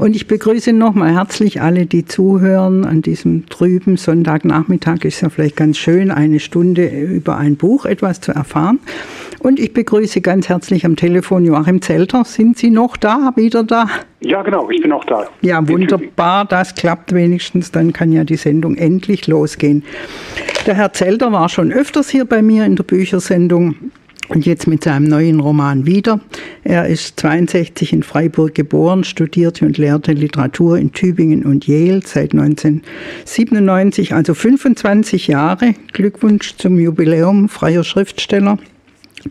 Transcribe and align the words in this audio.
Und 0.00 0.16
ich 0.16 0.26
begrüße 0.26 0.72
nochmal 0.72 1.14
herzlich 1.14 1.60
alle, 1.60 1.84
die 1.84 2.06
zuhören 2.06 2.86
an 2.86 3.02
diesem 3.02 3.50
trüben 3.50 3.98
Sonntagnachmittag. 3.98 5.04
Ist 5.04 5.20
ja 5.20 5.28
vielleicht 5.28 5.56
ganz 5.56 5.76
schön, 5.76 6.10
eine 6.10 6.40
Stunde 6.40 6.86
über 6.88 7.36
ein 7.36 7.56
Buch 7.56 7.84
etwas 7.84 8.18
zu 8.22 8.32
erfahren. 8.32 8.78
Und 9.40 9.60
ich 9.60 9.74
begrüße 9.74 10.22
ganz 10.22 10.48
herzlich 10.48 10.86
am 10.86 10.96
Telefon 10.96 11.44
Joachim 11.44 11.82
Zelter. 11.82 12.24
Sind 12.24 12.56
Sie 12.56 12.70
noch 12.70 12.96
da, 12.96 13.34
wieder 13.36 13.62
da? 13.62 13.90
Ja, 14.20 14.40
genau, 14.40 14.70
ich 14.70 14.80
bin 14.80 14.90
auch 14.90 15.04
da. 15.04 15.26
Ja, 15.42 15.68
wunderbar, 15.68 16.46
das 16.46 16.74
klappt 16.74 17.12
wenigstens, 17.12 17.70
dann 17.70 17.92
kann 17.92 18.10
ja 18.10 18.24
die 18.24 18.36
Sendung 18.36 18.76
endlich 18.76 19.26
losgehen. 19.26 19.84
Der 20.66 20.76
Herr 20.76 20.94
Zelter 20.94 21.30
war 21.30 21.50
schon 21.50 21.72
öfters 21.72 22.08
hier 22.08 22.24
bei 22.24 22.40
mir 22.40 22.64
in 22.64 22.76
der 22.76 22.84
Büchersendung 22.84 23.74
und 24.30 24.46
jetzt 24.46 24.66
mit 24.66 24.84
seinem 24.84 25.04
neuen 25.04 25.40
Roman 25.40 25.86
wieder. 25.86 26.20
Er 26.62 26.86
ist 26.86 27.18
62 27.20 27.92
in 27.92 28.02
Freiburg 28.02 28.54
geboren, 28.54 29.04
studierte 29.04 29.66
und 29.66 29.76
lehrte 29.76 30.12
Literatur 30.12 30.78
in 30.78 30.92
Tübingen 30.92 31.44
und 31.44 31.66
Yale 31.66 32.00
seit 32.04 32.32
1997, 32.32 34.14
also 34.14 34.34
25 34.34 35.26
Jahre. 35.26 35.74
Glückwunsch 35.92 36.56
zum 36.56 36.78
Jubiläum, 36.78 37.48
freier 37.48 37.82
Schriftsteller. 37.84 38.58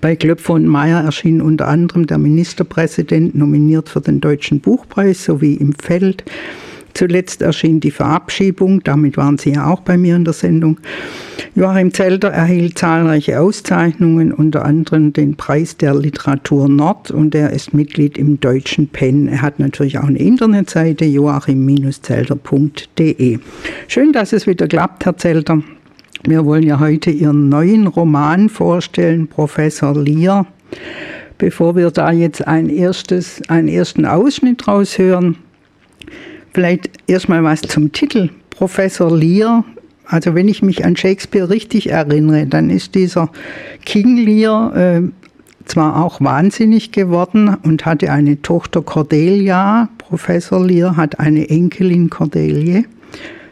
Bei 0.01 0.15
Klöpfer 0.15 0.53
und 0.53 0.67
Meyer 0.67 1.03
erschien 1.03 1.41
unter 1.41 1.67
anderem 1.67 2.05
der 2.05 2.19
Ministerpräsident 2.19 3.33
nominiert 3.33 3.89
für 3.89 4.01
den 4.01 4.21
Deutschen 4.21 4.59
Buchpreis 4.59 5.23
sowie 5.23 5.55
im 5.55 5.73
Feld. 5.73 6.23
Zuletzt 6.93 7.41
erschien 7.41 7.79
die 7.79 7.91
Verabschiedung, 7.91 8.83
damit 8.83 9.15
waren 9.17 9.37
Sie 9.37 9.53
ja 9.53 9.67
auch 9.67 9.79
bei 9.81 9.97
mir 9.97 10.15
in 10.15 10.25
der 10.25 10.33
Sendung. 10.33 10.79
Joachim 11.55 11.93
Zelter 11.93 12.29
erhielt 12.29 12.77
zahlreiche 12.77 13.39
Auszeichnungen, 13.39 14.33
unter 14.33 14.65
anderem 14.65 15.13
den 15.13 15.35
Preis 15.35 15.77
der 15.77 15.95
Literatur 15.95 16.67
Nord 16.69 17.09
und 17.11 17.35
er 17.35 17.51
ist 17.51 17.73
Mitglied 17.73 18.17
im 18.17 18.39
Deutschen 18.39 18.87
PEN. 18.87 19.27
Er 19.27 19.41
hat 19.41 19.59
natürlich 19.59 19.97
auch 19.97 20.07
eine 20.07 20.19
Internetseite 20.19 21.03
joachim-zelter.de. 21.05 23.39
Schön, 23.87 24.13
dass 24.13 24.33
es 24.33 24.45
wieder 24.47 24.67
klappt, 24.67 25.05
Herr 25.05 25.17
Zelter. 25.17 25.61
Wir 26.23 26.45
wollen 26.45 26.63
ja 26.63 26.79
heute 26.79 27.11
Ihren 27.11 27.49
neuen 27.49 27.87
Roman 27.87 28.49
vorstellen, 28.49 29.27
Professor 29.27 29.95
Lear. 29.95 30.47
Bevor 31.37 31.77
wir 31.77 31.91
da 31.91 32.11
jetzt 32.11 32.45
ein 32.45 32.67
erstes, 32.69 33.41
einen 33.47 33.69
ersten 33.69 34.05
Ausschnitt 34.05 34.67
raushören, 34.67 35.37
vielleicht 36.53 36.89
erstmal 37.07 37.43
was 37.43 37.61
zum 37.61 37.91
Titel. 37.91 38.29
Professor 38.49 39.15
Lear, 39.15 39.63
also 40.05 40.35
wenn 40.35 40.47
ich 40.47 40.61
mich 40.61 40.85
an 40.85 40.95
Shakespeare 40.95 41.49
richtig 41.49 41.89
erinnere, 41.89 42.45
dann 42.45 42.69
ist 42.69 42.95
dieser 42.95 43.29
King 43.85 44.17
Lear 44.17 44.75
äh, 44.75 45.01
zwar 45.65 46.03
auch 46.03 46.19
wahnsinnig 46.19 46.91
geworden 46.91 47.55
und 47.63 47.85
hatte 47.85 48.11
eine 48.11 48.41
Tochter 48.41 48.81
Cordelia. 48.81 49.89
Professor 49.97 50.65
Lear 50.65 50.97
hat 50.97 51.19
eine 51.19 51.49
Enkelin 51.49 52.09
Cordelie. 52.09 52.85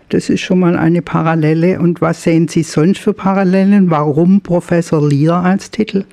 Das 0.09 0.29
ist 0.29 0.41
schon 0.41 0.59
mal 0.59 0.77
eine 0.77 1.01
Parallele. 1.01 1.79
Und 1.79 2.01
was 2.01 2.23
sehen 2.23 2.47
Sie 2.47 2.63
sonst 2.63 2.99
für 2.99 3.13
Parallelen? 3.13 3.89
Warum 3.89 4.41
Professor 4.41 5.07
Lear 5.07 5.43
als 5.43 5.69
Titel? 5.69 6.05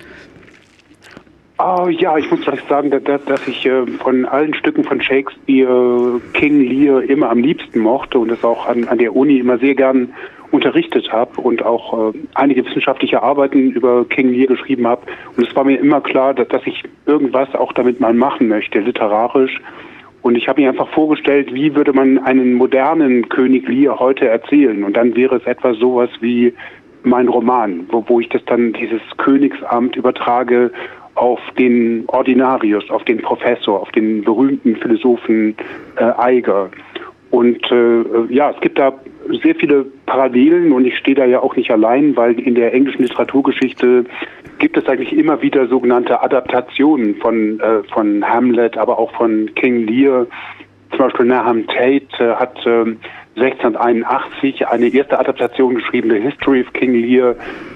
Oh, 1.56 1.86
ja, 1.88 2.19
ich 2.19 2.28
muss 2.33 2.42
vielleicht 2.42 2.69
sagen, 2.69 2.91
dass, 2.91 3.24
dass 3.27 3.47
ich 3.47 3.64
äh, 3.64 3.86
von 3.86 4.24
allen 4.24 4.55
Stücken 4.55 4.83
von 4.83 5.00
Shakespeare 5.00 6.20
King 6.33 6.60
Lear 6.60 7.02
immer 7.02 7.30
am 7.30 7.38
liebsten 7.38 7.78
mochte 7.78 8.19
und 8.19 8.30
es 8.33 8.42
auch 8.42 8.66
an, 8.66 8.88
an 8.88 8.98
der 8.98 9.14
Uni 9.14 9.38
immer 9.38 9.58
sehr 9.58 9.77
gern 9.77 10.12
unterrichtet 10.50 11.12
habe 11.12 11.41
und 11.41 11.64
auch 11.64 12.12
äh, 12.12 12.19
einige 12.34 12.64
wissenschaftliche 12.66 13.22
Arbeiten 13.22 13.70
über 13.70 14.05
King 14.05 14.30
Lear 14.30 14.48
geschrieben 14.48 14.84
habe. 14.84 15.02
Und 15.36 15.47
es 15.47 15.55
war 15.55 15.62
mir 15.62 15.78
immer 15.78 16.00
klar, 16.00 16.34
dass, 16.34 16.48
dass 16.48 16.62
ich 16.66 16.82
irgendwas 17.06 17.55
auch 17.55 17.72
damit 17.72 18.00
mal 18.00 18.14
machen 18.14 18.48
möchte, 18.48 18.80
literarisch. 18.80 19.60
Und 20.22 20.36
ich 20.36 20.48
habe 20.48 20.60
mir 20.60 20.70
einfach 20.70 20.88
vorgestellt, 20.88 21.55
wie 21.55 21.77
würde 21.77 21.92
man 21.92 22.19
einen 22.19 22.55
modernen 22.55 23.28
König 23.28 23.69
Lear 23.69 24.00
heute 24.00 24.27
erzählen? 24.27 24.82
Und 24.82 24.97
dann 24.97 25.14
wäre 25.14 25.36
es 25.36 25.44
etwa 25.47 25.72
sowas 25.75 26.10
wie 26.20 26.52
mein 27.05 27.28
Roman, 27.28 27.86
wo, 27.91 28.05
wo 28.08 28.19
ich 28.19 28.28
das 28.30 28.44
dann, 28.47 28.72
dieses 28.72 29.03
Königsamt 29.19 29.94
übertrage 29.94 30.72
auf 31.14 31.41
den 31.58 32.04
Ordinarius, 32.08 32.91
auf 32.91 33.04
den 33.04 33.19
Professor, 33.19 33.80
auf 33.80 33.91
den 33.92 34.25
berühmten 34.25 34.76
Philosophen 34.76 35.56
äh, 35.97 36.04
Eiger. 36.16 36.70
Und 37.30 37.70
äh, 37.70 38.32
ja, 38.32 38.50
es 38.50 38.60
gibt 38.60 38.78
da 38.78 38.92
sehr 39.42 39.54
viele 39.54 39.86
Parallelen 40.06 40.72
und 40.72 40.86
ich 40.86 40.97
stehe 40.98 41.16
da 41.16 41.25
ja 41.25 41.41
auch 41.41 41.56
nicht 41.56 41.70
allein, 41.70 42.16
weil 42.16 42.38
in 42.38 42.54
der 42.54 42.72
englischen 42.72 43.02
Literaturgeschichte 43.02 44.04
gibt 44.58 44.76
es 44.76 44.86
eigentlich 44.86 45.16
immer 45.16 45.42
wieder 45.42 45.66
sogenannte 45.66 46.22
Adaptationen 46.22 47.16
von, 47.16 47.58
äh, 47.60 47.82
von 47.92 48.25
Hamlet, 48.25 48.76
aber 48.76 48.98
auch 48.98 49.12
von 49.12 49.50
King 49.54 49.86
Lear. 49.86 50.26
Zum 50.91 50.98
Beispiel 50.98 51.26
Nahum 51.26 51.66
Tate 51.66 52.06
äh, 52.20 52.34
hat 52.34 52.64
äh, 52.66 52.94
1681 53.37 54.69
eine 54.69 54.89
erste 54.89 55.19
Adaptation 55.19 55.75
geschrieben, 55.75 56.11
The 56.11 56.21
History 56.21 56.62
of 56.62 56.72
King 56.72 56.95
Lear. 56.95 57.34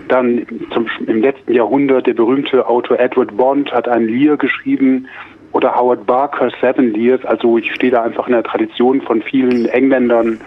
Dann 0.09 0.47
zum, 0.73 0.87
im 1.07 1.21
letzten 1.21 1.53
Jahrhundert 1.53 2.07
der 2.07 2.15
berühmte 2.15 2.67
Autor 2.67 2.99
Edward 3.01 3.37
Bond 3.37 3.73
hat 3.73 3.89
ein 3.89 4.07
Lear 4.07 4.37
geschrieben 4.37 5.09
oder 5.53 5.75
Howard 5.75 6.07
Barker 6.07 6.51
Seven 6.61 6.93
Lears. 6.93 7.25
Also 7.25 7.59
ich 7.59 7.73
stehe 7.75 7.93
da 7.93 8.03
einfach 8.03 8.27
in 8.27 8.35
der 8.35 8.45
Tradition 8.45 9.01
von 9.03 9.23
vielen 9.23 9.67
Engländern, 9.67 10.41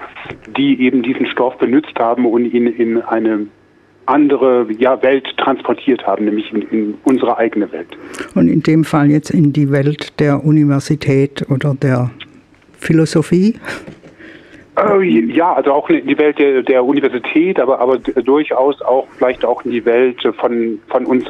die 0.58 0.82
eben 0.82 1.04
diesen 1.04 1.26
Stoff 1.26 1.58
benutzt 1.58 1.98
haben 2.00 2.26
und 2.26 2.46
ihn 2.46 2.68
in 2.68 3.02
eine 3.02 3.48
andere 4.06 4.68
ja, 4.78 5.02
Welt 5.04 5.28
transportiert 5.38 6.06
haben, 6.06 6.26
nämlich 6.26 6.52
in, 6.52 6.62
in, 6.64 6.94
unsere 7.04 7.38
eigene 7.38 7.72
Welt. 7.72 7.90
Und 8.36 8.48
in 8.48 8.62
dem 8.62 8.84
Fall 8.84 9.10
jetzt 9.10 9.30
in 9.30 9.54
die 9.54 9.72
Welt 9.72 10.20
der 10.20 10.44
Universität 10.44 11.46
oder 11.50 11.76
der 11.76 12.12
Philosophie? 12.78 13.56
Äh, 14.82 15.04
ja, 15.04 15.54
also 15.54 15.74
auch 15.74 15.90
in 15.90 16.08
die 16.08 16.18
Welt 16.18 16.40
der, 16.40 16.64
der 16.64 16.84
Universität, 16.84 17.60
aber, 17.60 17.80
aber 17.80 17.98
durchaus 17.98 18.82
auch 18.82 19.08
vielleicht 19.18 19.46
auch 19.46 19.64
in 19.66 19.72
die 19.72 19.86
Welt 19.86 20.22
von, 20.38 20.80
von 20.88 21.06
uns 21.06 21.26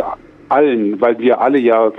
allen, 0.49 0.99
weil 1.01 1.17
wir 1.19 1.41
alle 1.41 1.59
ja 1.59 1.91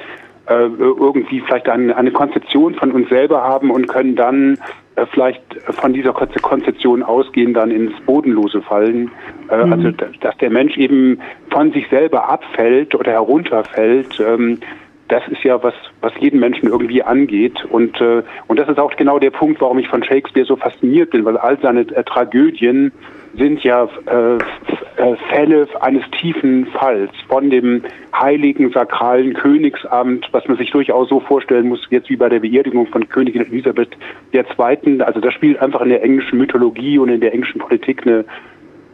äh, 0.46 0.68
irgendwie 0.78 1.41
vielleicht 1.41 1.68
eine, 1.68 1.96
eine 1.96 2.10
Konzeption 2.10 2.74
von 2.74 2.92
uns 2.92 3.08
selber 3.08 3.42
haben 3.42 3.70
und 3.70 3.88
können 3.88 4.16
dann 4.16 4.58
äh, 4.96 5.06
vielleicht 5.06 5.42
von 5.70 5.92
dieser 5.92 6.12
Konzeption 6.12 7.02
ausgehen, 7.02 7.54
dann 7.54 7.70
ins 7.70 7.98
Bodenlose 8.04 8.60
fallen. 8.62 9.10
Äh, 9.48 9.64
mhm. 9.64 9.72
Also 9.72 9.91
dass 10.20 10.36
der 10.38 10.50
Mensch 10.50 10.76
eben 10.76 11.20
von 11.50 11.72
sich 11.72 11.88
selber 11.88 12.28
abfällt 12.28 12.94
oder 12.94 13.12
herunterfällt. 13.12 14.20
Ähm, 14.20 14.58
das 15.12 15.28
ist 15.28 15.44
ja 15.44 15.62
was, 15.62 15.74
was 16.00 16.12
jeden 16.18 16.40
Menschen 16.40 16.68
irgendwie 16.68 17.02
angeht. 17.02 17.62
Und, 17.66 18.00
äh, 18.00 18.22
und 18.46 18.58
das 18.58 18.66
ist 18.68 18.78
auch 18.78 18.96
genau 18.96 19.18
der 19.18 19.30
Punkt, 19.30 19.60
warum 19.60 19.78
ich 19.78 19.86
von 19.86 20.02
Shakespeare 20.02 20.46
so 20.46 20.56
fasziniert 20.56 21.10
bin, 21.10 21.26
weil 21.26 21.36
all 21.36 21.58
seine 21.60 21.82
äh, 21.82 22.02
Tragödien 22.02 22.92
sind 23.36 23.62
ja 23.62 23.88
äh, 24.06 24.36
äh, 24.36 25.16
Fälle 25.28 25.68
eines 25.80 26.02
tiefen 26.12 26.66
Falls 26.72 27.10
von 27.28 27.50
dem 27.50 27.82
heiligen 28.18 28.70
sakralen 28.72 29.34
Königsamt, 29.34 30.28
was 30.32 30.48
man 30.48 30.56
sich 30.56 30.70
durchaus 30.70 31.10
so 31.10 31.20
vorstellen 31.20 31.68
muss, 31.68 31.86
jetzt 31.90 32.08
wie 32.08 32.16
bei 32.16 32.30
der 32.30 32.40
Beerdigung 32.40 32.86
von 32.86 33.06
Königin 33.06 33.42
Elisabeth 33.42 33.90
II. 34.32 35.02
Also 35.02 35.20
das 35.20 35.34
spielt 35.34 35.60
einfach 35.60 35.82
in 35.82 35.90
der 35.90 36.02
englischen 36.02 36.38
Mythologie 36.38 36.98
und 36.98 37.10
in 37.10 37.20
der 37.20 37.34
englischen 37.34 37.60
Politik 37.60 38.06
eine 38.06 38.24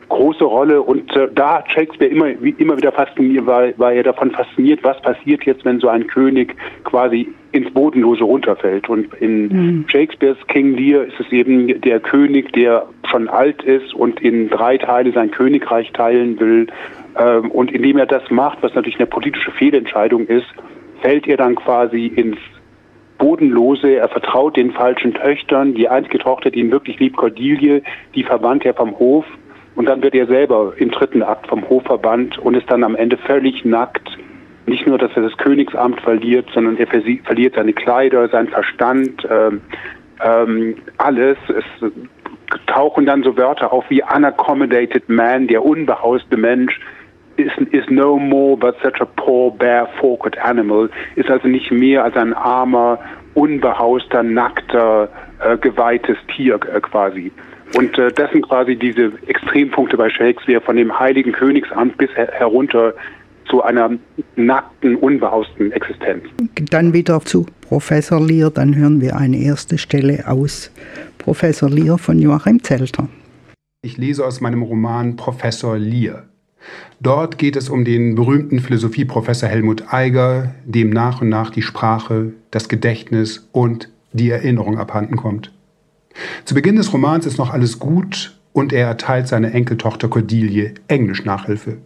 große 0.09 0.45
Rolle 0.45 0.83
und 0.83 1.15
äh, 1.17 1.29
da 1.35 1.59
hat 1.59 1.71
Shakespeare 1.71 2.11
immer, 2.11 2.27
wie, 2.41 2.55
immer 2.59 2.77
wieder 2.77 2.93
fasziniert, 2.93 3.47
war, 3.47 3.67
war 3.79 3.93
er 3.93 4.03
davon 4.03 4.31
fasziniert, 4.31 4.83
was 4.83 5.01
passiert 5.03 5.45
jetzt, 5.45 5.65
wenn 5.65 5.81
so 5.81 5.89
ein 5.89 6.07
König 6.07 6.55
quasi 6.85 7.29
ins 7.53 7.71
Bodenlose 7.73 8.25
runterfällt. 8.25 8.89
Und 8.89 9.13
in 9.15 9.49
mhm. 9.49 9.85
Shakespeares 9.89 10.39
King 10.49 10.77
Lear 10.77 11.05
ist 11.05 11.21
es 11.21 11.31
eben 11.31 11.81
der 11.81 12.01
König, 12.01 12.53
der 12.53 12.87
schon 13.11 13.29
alt 13.29 13.63
ist 13.63 13.95
und 13.95 14.21
in 14.21 14.49
drei 14.49 14.79
Teile 14.79 15.13
sein 15.13 15.31
Königreich 15.31 15.93
teilen 15.93 16.39
will. 16.41 16.67
Ähm, 17.19 17.51
und 17.51 17.71
indem 17.73 17.99
er 17.99 18.07
das 18.07 18.31
macht, 18.31 18.59
was 18.63 18.75
natürlich 18.75 18.99
eine 18.99 19.07
politische 19.07 19.51
Fehlentscheidung 19.53 20.27
ist, 20.27 20.47
fällt 21.01 21.27
er 21.27 21.37
dann 21.37 21.55
quasi 21.55 22.07
ins 22.07 22.39
Bodenlose, 23.19 23.97
er 23.97 24.09
vertraut 24.09 24.57
den 24.57 24.71
falschen 24.71 25.13
Töchtern. 25.13 25.75
Die 25.75 25.89
einzige 25.89 26.19
Tochter, 26.19 26.51
die 26.51 26.61
ihn 26.61 26.71
wirklich 26.71 26.99
liebt, 27.01 27.17
Cordelie, 27.17 27.83
die 28.15 28.23
verbannt 28.23 28.65
er 28.65 28.75
vom 28.75 28.97
Hof 28.99 29.25
und 29.79 29.87
dann 29.87 30.03
wird 30.03 30.17
er 30.17 30.27
selber 30.27 30.73
im 30.77 30.91
dritten 30.91 31.23
Akt 31.23 31.47
vom 31.47 31.69
Hof 31.69 31.85
verbannt 31.85 32.37
und 32.37 32.57
ist 32.57 32.69
dann 32.69 32.83
am 32.83 32.97
Ende 32.97 33.17
völlig 33.17 33.65
nackt. 33.65 34.19
Nicht 34.67 34.89
nur, 34.89 34.99
dass 34.99 35.13
er 35.15 35.23
das 35.23 35.37
Königsamt 35.37 36.01
verliert, 36.01 36.49
sondern 36.53 36.77
er 36.79 36.89
verliert 36.89 37.55
seine 37.55 37.73
Kleider, 37.73 38.29
seinen 38.29 38.49
Verstand, 38.49 39.25
ähm, 39.31 39.61
ähm, 40.21 40.75
alles. 40.97 41.39
Es 41.47 41.93
tauchen 42.67 43.07
dann 43.07 43.23
so 43.23 43.37
Wörter 43.37 43.73
auf 43.73 43.85
wie 43.89 44.03
unaccommodated 44.03 45.09
man, 45.09 45.47
der 45.47 45.65
unbehauste 45.65 46.37
Mensch, 46.37 46.81
is, 47.37 47.53
is 47.71 47.89
no 47.89 48.19
more 48.19 48.57
but 48.57 48.75
such 48.83 49.01
a 49.01 49.07
poor, 49.07 49.53
bare-forked 49.53 50.37
animal, 50.39 50.91
ist 51.15 51.31
also 51.31 51.47
nicht 51.47 51.71
mehr 51.71 52.03
als 52.03 52.17
ein 52.17 52.35
armer, 52.35 52.99
unbehauster, 53.35 54.25
nackter, 54.25 55.09
äh, 55.39 55.57
geweihtes 55.57 56.17
Tier 56.35 56.57
äh, 56.57 56.81
quasi. 56.81 57.31
Und 57.75 57.99
äh, 57.99 58.11
das 58.13 58.31
sind 58.33 58.47
quasi 58.47 58.77
diese 58.77 59.13
Extrempunkte 59.27 59.97
bei 59.97 60.09
Shakespeare, 60.09 60.61
von 60.61 60.77
dem 60.77 60.99
heiligen 60.99 61.33
Königsamt 61.33 61.97
bis 61.99 62.11
her 62.17 62.29
herunter 62.33 62.95
zu 63.49 63.63
einer 63.63 63.91
nackten, 64.37 64.97
unbehausten 64.97 65.73
Existenz. 65.73 66.25
Dann 66.71 66.93
wieder 66.93 67.21
zu 67.21 67.47
Professor 67.63 68.25
Lier, 68.25 68.51
dann 68.51 68.75
hören 68.75 69.01
wir 69.01 69.17
eine 69.17 69.39
erste 69.39 69.79
Stelle 69.79 70.25
aus 70.27 70.71
Professor 71.19 71.69
Lier 71.69 71.99
von 71.99 72.19
Joachim 72.19 72.63
Zelter. 72.63 73.09
Ich 73.83 73.97
lese 73.97 74.27
aus 74.27 74.41
meinem 74.41 74.63
Roman 74.63 75.17
Professor 75.17 75.79
Lier. 75.79 76.25
Dort 77.01 77.39
geht 77.39 77.57
es 77.57 77.69
um 77.69 77.85
den 77.85 78.15
berühmten 78.15 78.59
Philosophieprofessor 78.61 79.49
Helmut 79.49 79.93
Eiger, 79.93 80.55
dem 80.65 80.91
nach 80.91 81.21
und 81.23 81.29
nach 81.29 81.51
die 81.51 81.63
Sprache, 81.63 82.33
das 82.51 82.69
Gedächtnis 82.69 83.49
und 83.53 83.89
die 84.13 84.31
Erinnerung 84.31 84.79
abhanden 84.79 85.17
kommt. 85.17 85.53
Zu 86.45 86.55
Beginn 86.55 86.77
des 86.77 86.93
Romans 86.93 87.27
ist 87.27 87.39
noch 87.39 87.53
alles 87.53 87.79
gut 87.79 88.39
und 88.53 88.73
er 88.73 88.87
erteilt 88.87 89.29
seiner 89.29 89.55
Enkeltochter 89.55 90.09
Cordelie 90.09 90.75
Englisch-Nachhilfe. 90.89 91.79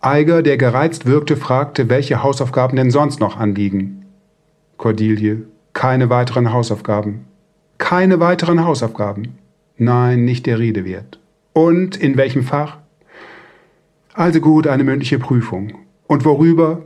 Eiger, 0.00 0.42
der 0.42 0.56
gereizt 0.56 1.06
wirkte, 1.06 1.36
fragte, 1.36 1.88
welche 1.88 2.22
Hausaufgaben 2.22 2.76
denn 2.76 2.90
sonst 2.90 3.18
noch 3.18 3.36
anliegen. 3.38 4.04
Cordelie, 4.76 5.42
keine 5.72 6.10
weiteren 6.10 6.52
Hausaufgaben. 6.52 7.26
Keine 7.78 8.20
weiteren 8.20 8.64
Hausaufgaben. 8.64 9.38
Nein, 9.76 10.24
nicht 10.24 10.46
der 10.46 10.58
Rede 10.58 10.84
wert. 10.84 11.18
Und 11.52 11.96
in 11.96 12.16
welchem 12.16 12.42
Fach? 12.42 12.78
Also 14.14 14.40
gut, 14.40 14.66
eine 14.66 14.84
mündliche 14.84 15.18
Prüfung. 15.18 15.72
Und 16.06 16.24
worüber? 16.24 16.82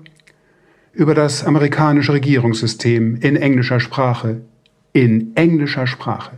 Über 0.92 1.14
das 1.14 1.44
amerikanische 1.44 2.12
Regierungssystem 2.12 3.16
in 3.16 3.36
englischer 3.36 3.78
Sprache. 3.78 4.40
In 4.92 5.36
englischer 5.36 5.86
Sprache. 5.86 6.32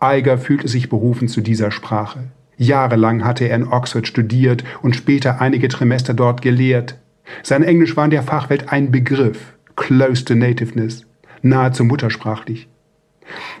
Eiger 0.00 0.36
fühlte 0.36 0.66
sich 0.66 0.88
berufen 0.88 1.28
zu 1.28 1.40
dieser 1.40 1.70
Sprache. 1.70 2.24
Jahrelang 2.56 3.24
hatte 3.24 3.44
er 3.44 3.54
in 3.54 3.68
Oxford 3.68 4.08
studiert 4.08 4.64
und 4.82 4.96
später 4.96 5.40
einige 5.40 5.68
Trimester 5.68 6.12
dort 6.12 6.42
gelehrt. 6.42 6.98
Sein 7.44 7.62
Englisch 7.62 7.96
war 7.96 8.04
in 8.04 8.10
der 8.10 8.24
Fachwelt 8.24 8.72
ein 8.72 8.90
Begriff, 8.90 9.54
close 9.76 10.24
to 10.24 10.34
nativeness, 10.34 11.06
nahezu 11.42 11.84
muttersprachlich. 11.84 12.66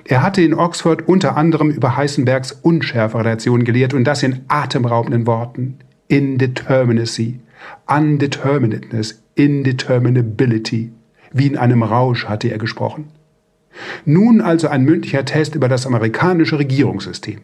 Er 0.04 0.22
hatte 0.22 0.42
in 0.42 0.54
Oxford 0.54 1.06
unter 1.06 1.36
anderem 1.36 1.70
über 1.70 1.96
Heisenbergs 1.96 2.50
Unschärferelation 2.50 3.62
gelehrt 3.62 3.94
und 3.94 4.02
das 4.02 4.24
in 4.24 4.40
atemraubenden 4.48 5.28
Worten. 5.28 5.78
Indeterminacy, 6.08 7.38
Undeterminedness, 7.86 9.22
Indeterminability. 9.36 10.90
Wie 11.30 11.46
in 11.46 11.56
einem 11.56 11.84
Rausch 11.84 12.24
hatte 12.24 12.48
er 12.48 12.58
gesprochen. 12.58 13.12
Nun 14.04 14.40
also 14.40 14.68
ein 14.68 14.84
mündlicher 14.84 15.24
Test 15.24 15.54
über 15.54 15.68
das 15.68 15.86
amerikanische 15.86 16.58
Regierungssystem. 16.58 17.40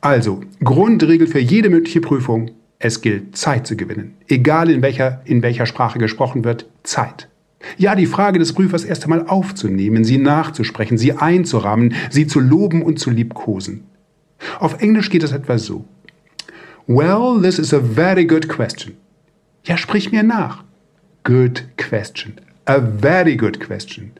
Also, 0.00 0.42
Grundregel 0.62 1.26
für 1.26 1.38
jede 1.38 1.70
mündliche 1.70 2.00
Prüfung, 2.00 2.50
es 2.78 3.00
gilt 3.00 3.36
Zeit 3.36 3.66
zu 3.66 3.76
gewinnen. 3.76 4.14
Egal 4.28 4.68
in 4.70 4.82
welcher, 4.82 5.22
in 5.24 5.42
welcher 5.42 5.66
Sprache 5.66 5.98
gesprochen 5.98 6.44
wird, 6.44 6.66
Zeit. 6.82 7.28
Ja, 7.78 7.94
die 7.94 8.06
Frage 8.06 8.38
des 8.38 8.52
Prüfers 8.52 8.84
erst 8.84 9.04
einmal 9.04 9.26
aufzunehmen, 9.26 10.04
sie 10.04 10.18
nachzusprechen, 10.18 10.98
sie 10.98 11.12
einzurahmen, 11.12 11.94
sie 12.10 12.26
zu 12.26 12.40
loben 12.40 12.82
und 12.82 12.98
zu 12.98 13.10
liebkosen. 13.10 13.84
Auf 14.60 14.82
Englisch 14.82 15.08
geht 15.08 15.22
es 15.22 15.32
etwa 15.32 15.56
so. 15.56 15.84
Well, 16.86 17.40
this 17.40 17.58
is 17.58 17.72
a 17.72 17.80
very 17.80 18.26
good 18.26 18.48
question. 18.48 18.94
Ja, 19.64 19.78
sprich 19.78 20.12
mir 20.12 20.22
nach. 20.22 20.62
Good 21.22 21.64
question. 21.78 22.34
A 22.66 22.78
very 22.80 23.36
good 23.36 23.58
question. 23.60 24.12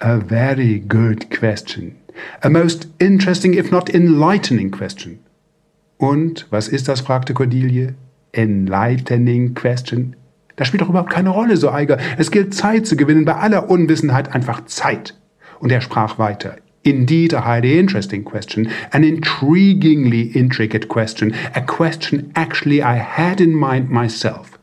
A 0.00 0.18
very 0.18 0.78
good 0.78 1.28
question. 1.36 1.96
A 2.42 2.48
most 2.48 2.86
interesting, 3.00 3.54
if 3.54 3.72
not 3.72 3.90
enlightening 3.90 4.70
question. 4.70 5.18
Und 5.96 6.46
was 6.50 6.68
ist 6.68 6.86
das? 6.86 7.00
fragte 7.00 7.34
Cordelie. 7.34 7.94
Enlightening 8.32 9.54
question. 9.54 10.14
Das 10.54 10.68
spielt 10.68 10.82
doch 10.82 10.88
überhaupt 10.88 11.10
keine 11.10 11.30
Rolle, 11.30 11.56
so 11.56 11.70
Eiger. 11.70 11.98
Es 12.16 12.30
gilt 12.30 12.54
Zeit 12.54 12.86
zu 12.86 12.96
gewinnen, 12.96 13.24
bei 13.24 13.34
aller 13.34 13.68
Unwissenheit 13.70 14.32
einfach 14.32 14.66
Zeit. 14.66 15.14
Und 15.58 15.72
er 15.72 15.80
sprach 15.80 16.18
weiter. 16.18 16.56
Indeed, 16.84 17.34
a 17.34 17.44
highly 17.44 17.78
interesting 17.78 18.24
question, 18.24 18.68
an 18.92 19.02
intriguingly 19.02 20.30
intricate 20.34 20.88
question, 20.88 21.34
a 21.54 21.60
question 21.60 22.30
actually 22.34 22.82
I 22.82 22.98
had 22.98 23.40
in 23.40 23.52
mind 23.52 23.90
myself. 23.90 24.57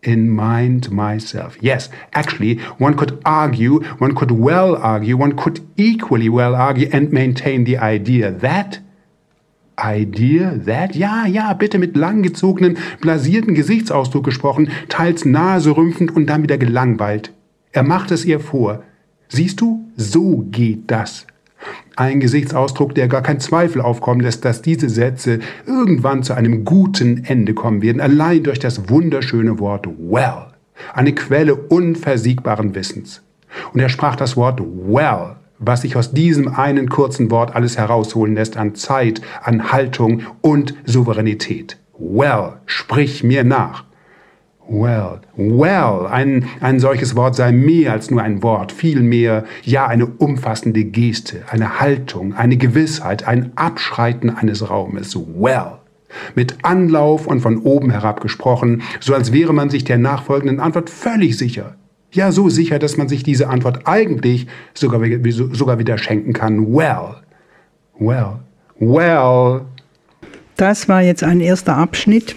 In 0.00 0.28
mind 0.28 0.90
myself. 0.90 1.58
Yes, 1.60 1.90
actually, 2.12 2.60
one 2.78 2.96
could 2.96 3.18
argue, 3.24 3.82
one 3.98 4.14
could 4.14 4.30
well 4.30 4.76
argue, 4.76 5.16
one 5.16 5.34
could 5.34 5.60
equally 5.76 6.28
well 6.28 6.54
argue 6.54 6.88
and 6.92 7.12
maintain 7.12 7.64
the 7.64 7.78
idea 7.78 8.30
that 8.30 8.80
Idea 9.78 10.58
that? 10.66 10.96
Ja, 10.96 11.26
ja, 11.26 11.52
bitte 11.54 11.78
mit 11.78 11.96
langgezogenen, 11.96 12.78
blasierten 13.00 13.54
Gesichtsausdruck 13.54 14.24
gesprochen, 14.24 14.70
teils 14.88 15.24
naserümpfend 15.24 16.14
und 16.14 16.26
dann 16.26 16.42
wieder 16.42 16.58
gelangweilt. 16.58 17.32
Er 17.72 17.84
macht 17.84 18.10
es 18.10 18.24
ihr 18.24 18.40
vor. 18.40 18.82
Siehst 19.28 19.60
du, 19.60 19.88
so 19.96 20.46
geht 20.50 20.90
das. 20.90 21.26
Ein 21.98 22.20
Gesichtsausdruck, 22.20 22.94
der 22.94 23.08
gar 23.08 23.22
kein 23.22 23.40
Zweifel 23.40 23.80
aufkommen 23.80 24.20
lässt, 24.20 24.44
dass 24.44 24.62
diese 24.62 24.88
Sätze 24.88 25.40
irgendwann 25.66 26.22
zu 26.22 26.32
einem 26.32 26.64
guten 26.64 27.24
Ende 27.24 27.54
kommen 27.54 27.82
werden, 27.82 28.00
allein 28.00 28.44
durch 28.44 28.60
das 28.60 28.88
wunderschöne 28.88 29.58
Wort 29.58 29.88
well, 29.98 30.46
eine 30.94 31.12
Quelle 31.12 31.56
unversiegbaren 31.56 32.76
Wissens. 32.76 33.22
Und 33.72 33.80
er 33.80 33.88
sprach 33.88 34.14
das 34.14 34.36
Wort 34.36 34.60
well 34.60 35.34
was 35.60 35.80
sich 35.80 35.96
aus 35.96 36.12
diesem 36.12 36.54
einen 36.54 36.88
kurzen 36.88 37.32
Wort 37.32 37.56
alles 37.56 37.76
herausholen 37.76 38.36
lässt 38.36 38.56
an 38.56 38.76
Zeit, 38.76 39.20
an 39.42 39.72
Haltung 39.72 40.22
und 40.40 40.76
Souveränität. 40.84 41.78
Well, 41.98 42.58
sprich 42.66 43.24
mir 43.24 43.42
nach. 43.42 43.87
Well, 44.70 45.20
well, 45.34 46.06
ein, 46.10 46.46
ein 46.60 46.78
solches 46.78 47.16
Wort 47.16 47.34
sei 47.34 47.52
mehr 47.52 47.92
als 47.92 48.10
nur 48.10 48.22
ein 48.22 48.42
Wort, 48.42 48.70
vielmehr, 48.70 49.44
ja, 49.62 49.86
eine 49.86 50.04
umfassende 50.04 50.84
Geste, 50.84 51.42
eine 51.48 51.80
Haltung, 51.80 52.34
eine 52.34 52.58
Gewissheit, 52.58 53.26
ein 53.26 53.52
Abschreiten 53.56 54.28
eines 54.28 54.68
Raumes. 54.68 55.16
Well. 55.16 55.78
Mit 56.34 56.56
Anlauf 56.64 57.26
und 57.26 57.40
von 57.40 57.58
oben 57.58 57.90
herab 57.90 58.20
gesprochen, 58.20 58.82
so 59.00 59.14
als 59.14 59.32
wäre 59.32 59.54
man 59.54 59.70
sich 59.70 59.84
der 59.84 59.98
nachfolgenden 59.98 60.60
Antwort 60.60 60.90
völlig 60.90 61.38
sicher. 61.38 61.76
Ja, 62.12 62.30
so 62.30 62.50
sicher, 62.50 62.78
dass 62.78 62.96
man 62.98 63.08
sich 63.08 63.22
diese 63.22 63.48
Antwort 63.48 63.86
eigentlich 63.86 64.46
sogar, 64.74 65.00
sogar 65.52 65.78
wieder 65.78 65.96
schenken 65.98 66.34
kann. 66.34 66.74
Well, 66.74 67.16
well, 67.98 68.40
well. 68.78 69.62
Das 70.56 70.88
war 70.88 71.02
jetzt 71.02 71.22
ein 71.22 71.40
erster 71.40 71.76
Abschnitt 71.76 72.36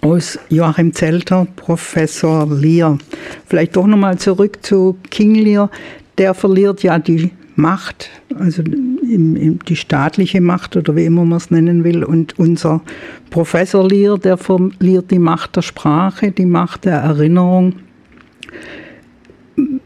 aus 0.00 0.38
Joachim 0.48 0.92
Zelter, 0.92 1.46
Professor 1.56 2.46
Lear. 2.46 2.98
Vielleicht 3.46 3.76
doch 3.76 3.86
nochmal 3.86 4.18
zurück 4.18 4.58
zu 4.62 4.96
King 5.10 5.34
Lear. 5.34 5.70
Der 6.18 6.34
verliert 6.34 6.82
ja 6.82 6.98
die 6.98 7.30
Macht, 7.56 8.10
also 8.38 8.62
die 8.64 9.76
staatliche 9.76 10.40
Macht 10.40 10.76
oder 10.76 10.96
wie 10.96 11.04
immer 11.04 11.24
man 11.24 11.38
es 11.38 11.50
nennen 11.50 11.84
will. 11.84 12.04
Und 12.04 12.38
unser 12.38 12.80
Professor 13.30 13.88
Lear, 13.88 14.18
der 14.18 14.36
verliert 14.36 15.10
die 15.10 15.18
Macht 15.18 15.56
der 15.56 15.62
Sprache, 15.62 16.30
die 16.32 16.46
Macht 16.46 16.84
der 16.84 16.96
Erinnerung 16.96 17.74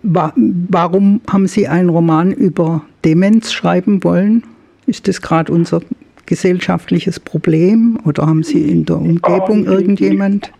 warum 0.02 1.20
haben 1.30 1.46
Sie 1.46 1.68
einen 1.68 1.88
Roman 1.88 2.32
über 2.32 2.82
Demenz 3.04 3.52
schreiben 3.52 4.02
wollen? 4.04 4.44
Ist 4.86 5.08
das 5.08 5.20
gerade 5.20 5.52
unser 5.52 5.82
gesellschaftliches 6.28 7.18
Problem 7.18 7.98
oder 8.04 8.26
haben 8.26 8.42
Sie 8.42 8.70
in 8.70 8.84
der 8.84 8.96
Umgebung 8.96 9.62
um, 9.62 9.66
irgendjemand? 9.66 10.52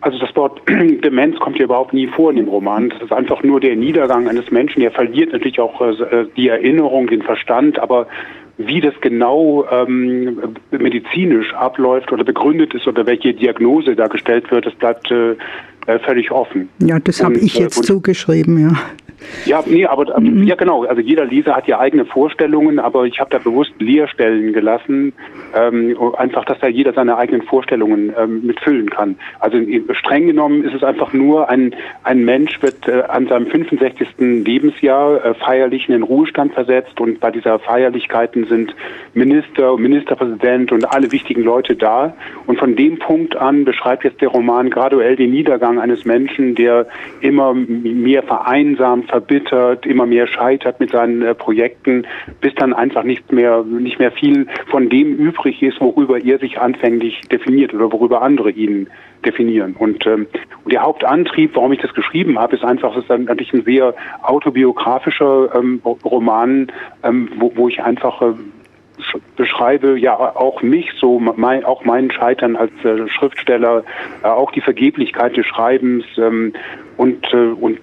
Also 0.00 0.18
das 0.18 0.34
Wort 0.34 0.62
Demenz 0.68 1.38
kommt 1.38 1.56
hier 1.56 1.66
überhaupt 1.66 1.92
nie 1.92 2.06
vor 2.06 2.30
in 2.30 2.36
dem 2.36 2.48
Roman. 2.48 2.88
Das 2.90 3.02
ist 3.02 3.12
einfach 3.12 3.42
nur 3.42 3.60
der 3.60 3.76
Niedergang 3.76 4.28
eines 4.28 4.50
Menschen. 4.50 4.82
Er 4.82 4.90
verliert 4.90 5.32
natürlich 5.32 5.60
auch 5.60 5.80
äh, 5.80 6.26
die 6.36 6.48
Erinnerung, 6.48 7.08
den 7.08 7.22
Verstand, 7.22 7.78
aber 7.78 8.06
wie 8.58 8.80
das 8.80 8.94
genau 9.02 9.66
ähm, 9.70 10.54
medizinisch 10.70 11.52
abläuft 11.54 12.10
oder 12.10 12.24
begründet 12.24 12.72
ist 12.74 12.86
oder 12.86 13.04
welche 13.06 13.34
Diagnose 13.34 13.94
da 13.94 14.06
gestellt 14.06 14.50
wird, 14.50 14.64
das 14.64 14.74
bleibt 14.74 15.10
äh, 15.10 15.32
äh, 15.86 15.98
völlig 15.98 16.30
offen. 16.30 16.68
Ja, 16.78 16.98
das 16.98 17.22
habe 17.22 17.36
ich 17.38 17.58
jetzt 17.58 17.78
äh, 17.78 17.82
zugeschrieben, 17.82 18.58
ja. 18.58 18.72
Ja, 19.44 19.62
nee, 19.66 19.86
aber 19.86 20.18
mhm. 20.18 20.44
ja 20.44 20.54
genau. 20.54 20.84
Also 20.84 21.00
jeder 21.00 21.24
Leser 21.24 21.56
hat 21.56 21.66
ja 21.66 21.78
eigene 21.78 22.04
Vorstellungen, 22.04 22.78
aber 22.78 23.04
ich 23.04 23.20
habe 23.20 23.30
da 23.30 23.38
bewusst 23.38 23.72
Leerstellen 23.78 24.52
gelassen, 24.52 25.12
ähm, 25.54 25.96
einfach, 26.16 26.44
dass 26.44 26.58
da 26.60 26.68
jeder 26.68 26.92
seine 26.92 27.16
eigenen 27.16 27.42
Vorstellungen 27.42 28.12
ähm, 28.18 28.46
mitfüllen 28.46 28.90
kann. 28.90 29.16
Also 29.40 29.58
streng 29.92 30.26
genommen 30.26 30.64
ist 30.64 30.74
es 30.74 30.82
einfach 30.82 31.12
nur 31.12 31.48
ein 31.48 31.74
ein 32.02 32.24
Mensch 32.24 32.62
wird 32.62 32.86
äh, 32.88 33.02
an 33.08 33.26
seinem 33.26 33.46
65. 33.46 34.08
Lebensjahr 34.18 35.24
äh, 35.24 35.34
feierlich 35.34 35.88
in 35.88 35.92
den 35.92 36.02
Ruhestand 36.02 36.54
versetzt 36.54 37.00
und 37.00 37.20
bei 37.20 37.30
dieser 37.30 37.58
Feierlichkeiten 37.58 38.46
sind 38.46 38.74
Minister, 39.14 39.76
Ministerpräsident 39.76 40.72
und 40.72 40.84
alle 40.92 41.10
wichtigen 41.12 41.42
Leute 41.42 41.76
da 41.76 42.14
und 42.46 42.58
von 42.58 42.76
dem 42.76 42.98
Punkt 42.98 43.36
an 43.36 43.64
beschreibt 43.64 44.04
jetzt 44.04 44.20
der 44.20 44.28
Roman 44.28 44.70
graduell 44.70 45.16
den 45.16 45.30
Niedergang 45.30 45.80
eines 45.80 46.04
Menschen, 46.04 46.54
der 46.54 46.86
immer 47.20 47.54
mehr 47.54 48.22
vereinsamt, 48.22 49.12
verbittert, 49.16 49.86
immer 49.86 50.04
mehr 50.04 50.26
scheitert 50.26 50.78
mit 50.78 50.90
seinen 50.90 51.22
äh, 51.22 51.34
Projekten, 51.34 52.06
bis 52.42 52.54
dann 52.54 52.74
einfach 52.74 53.02
nicht 53.02 53.32
mehr, 53.32 53.62
nicht 53.62 53.98
mehr 53.98 54.12
viel 54.12 54.46
von 54.70 54.90
dem 54.90 55.14
übrig 55.16 55.62
ist, 55.62 55.80
worüber 55.80 56.22
er 56.22 56.38
sich 56.38 56.58
anfänglich 56.60 57.22
definiert 57.32 57.72
oder 57.72 57.90
worüber 57.90 58.20
andere 58.20 58.50
ihn 58.50 58.88
definieren. 59.24 59.74
Und, 59.78 60.06
ähm, 60.06 60.26
und 60.64 60.72
der 60.72 60.82
Hauptantrieb, 60.82 61.52
warum 61.54 61.72
ich 61.72 61.80
das 61.80 61.94
geschrieben 61.94 62.38
habe, 62.38 62.56
ist 62.56 62.64
einfach, 62.64 62.94
es 62.94 63.04
ist 63.04 63.08
natürlich 63.08 63.54
ein 63.54 63.64
sehr 63.64 63.94
autobiografischer 64.22 65.54
ähm, 65.54 65.80
Roman, 66.04 66.70
ähm, 67.02 67.30
wo, 67.38 67.52
wo 67.54 67.68
ich 67.68 67.82
einfach 67.82 68.20
äh, 68.20 68.34
beschreibe 69.36 69.98
ja 69.98 70.18
auch 70.18 70.62
mich 70.62 70.90
so, 71.00 71.18
mein, 71.18 71.64
auch 71.64 71.84
meinen 71.84 72.10
Scheitern 72.10 72.56
als 72.56 72.72
äh, 72.84 73.08
Schriftsteller, 73.08 73.84
äh, 74.22 74.26
auch 74.26 74.52
die 74.52 74.60
Vergeblichkeit 74.60 75.36
des 75.36 75.46
Schreibens 75.46 76.04
ähm, 76.18 76.52
und, 76.96 77.32
äh, 77.32 77.36
und 77.36 77.80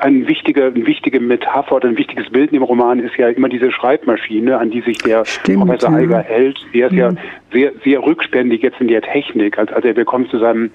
ein 0.00 0.26
wichtiger, 0.26 0.66
eine 0.66 0.86
wichtige 0.86 1.20
Metapher 1.20 1.76
oder 1.76 1.88
ein 1.88 1.98
wichtiges 1.98 2.30
Bild 2.30 2.50
in 2.50 2.58
dem 2.58 2.62
Roman 2.62 2.98
ist 3.00 3.16
ja 3.16 3.28
immer 3.28 3.48
diese 3.48 3.70
Schreibmaschine, 3.70 4.58
an 4.58 4.70
die 4.70 4.80
sich 4.80 4.98
der 4.98 5.24
Stimmt, 5.24 5.60
Professor 5.60 5.90
ja. 5.90 5.96
Eiger 5.98 6.18
hält. 6.20 6.58
Er 6.72 6.86
ist 6.86 6.92
mhm. 6.92 6.98
ja 6.98 7.10
sehr, 7.52 7.72
sehr 7.84 8.02
rückständig 8.02 8.62
jetzt 8.62 8.80
in 8.80 8.88
der 8.88 9.02
Technik. 9.02 9.58
Also, 9.58 9.74
also 9.74 9.88
er 9.88 9.94
bekommt 9.94 10.30
zu 10.30 10.38
seinem 10.38 10.70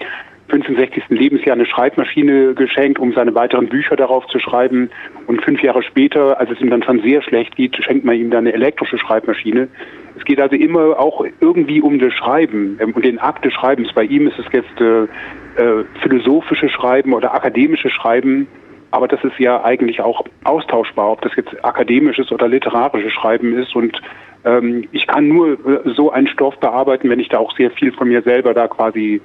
65. 0.49 1.03
Lebensjahr 1.09 1.55
eine 1.55 1.65
Schreibmaschine 1.65 2.53
geschenkt, 2.53 2.99
um 2.99 3.13
seine 3.13 3.35
weiteren 3.35 3.67
Bücher 3.67 3.95
darauf 3.95 4.25
zu 4.27 4.39
schreiben. 4.39 4.89
Und 5.27 5.43
fünf 5.43 5.61
Jahre 5.61 5.83
später, 5.83 6.39
als 6.39 6.49
es 6.49 6.59
ihm 6.59 6.69
dann 6.69 6.83
schon 6.83 7.01
sehr 7.01 7.21
schlecht 7.21 7.55
geht, 7.55 7.75
schenkt 7.83 8.05
man 8.05 8.15
ihm 8.15 8.31
dann 8.31 8.39
eine 8.39 8.53
elektrische 8.53 8.97
Schreibmaschine. 8.97 9.67
Es 10.17 10.25
geht 10.25 10.41
also 10.41 10.55
immer 10.55 10.99
auch 10.99 11.25
irgendwie 11.39 11.81
um 11.81 11.99
das 11.99 12.13
Schreiben 12.13 12.77
ähm, 12.81 12.91
und 12.93 13.05
den 13.05 13.19
Akt 13.19 13.45
des 13.45 13.53
Schreibens. 13.53 13.93
Bei 13.93 14.03
ihm 14.03 14.27
ist 14.27 14.39
es 14.39 14.45
jetzt 14.51 14.81
äh, 14.81 15.03
äh, 15.61 15.85
philosophische 16.01 16.69
Schreiben 16.69 17.13
oder 17.13 17.33
akademische 17.33 17.89
Schreiben. 17.89 18.47
Aber 18.91 19.07
das 19.07 19.23
ist 19.23 19.37
ja 19.39 19.63
eigentlich 19.63 20.01
auch 20.01 20.25
austauschbar, 20.43 21.11
ob 21.11 21.21
das 21.21 21.35
jetzt 21.35 21.63
akademisches 21.63 22.31
oder 22.31 22.47
literarisches 22.47 23.13
Schreiben 23.13 23.57
ist. 23.57 23.75
Und 23.75 24.01
ähm, 24.45 24.87
ich 24.91 25.05
kann 25.05 25.27
nur 25.27 25.53
äh, 25.53 25.93
so 25.95 26.11
einen 26.11 26.27
Stoff 26.27 26.57
bearbeiten, 26.59 27.09
wenn 27.09 27.19
ich 27.19 27.29
da 27.29 27.37
auch 27.37 27.55
sehr 27.55 27.71
viel 27.71 27.91
von 27.91 28.07
mir 28.07 28.21
selber 28.23 28.53
da 28.53 28.67
quasi 28.67 29.21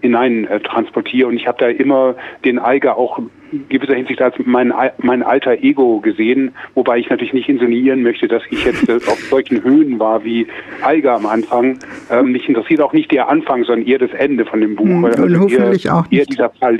hinein 0.00 0.46
äh, 0.46 0.60
transportiere. 0.60 1.28
Und 1.28 1.36
ich 1.36 1.46
habe 1.46 1.58
da 1.58 1.68
immer 1.68 2.14
den 2.44 2.58
Eiger 2.58 2.96
auch 2.96 3.20
gewisser 3.68 3.94
Hinsicht 3.94 4.20
als 4.20 4.34
mein, 4.44 4.72
mein 4.98 5.22
alter 5.22 5.62
Ego 5.62 6.00
gesehen, 6.00 6.52
wobei 6.74 6.98
ich 6.98 7.08
natürlich 7.10 7.32
nicht 7.32 7.48
insinuieren 7.48 8.02
möchte, 8.02 8.28
dass 8.28 8.42
ich 8.50 8.64
jetzt 8.64 8.88
äh, 8.88 8.94
auf 8.94 9.18
solchen 9.30 9.62
Höhen 9.62 9.98
war 9.98 10.24
wie 10.24 10.46
Eiger 10.82 11.14
am 11.14 11.26
Anfang. 11.26 11.78
Ähm, 12.10 12.32
mich 12.32 12.48
interessiert 12.48 12.80
auch 12.80 12.92
nicht 12.92 13.10
der 13.12 13.28
Anfang, 13.28 13.64
sondern 13.64 13.86
eher 13.86 13.98
das 13.98 14.12
Ende 14.12 14.44
von 14.44 14.60
dem 14.60 14.76
Buch. 14.76 15.04
Also 15.04 15.22
und 15.24 15.38
hoffentlich 15.38 15.86
eher, 15.86 15.96
auch 15.96 16.10
nicht, 16.10 16.30
dieser 16.30 16.50
Fall. 16.50 16.78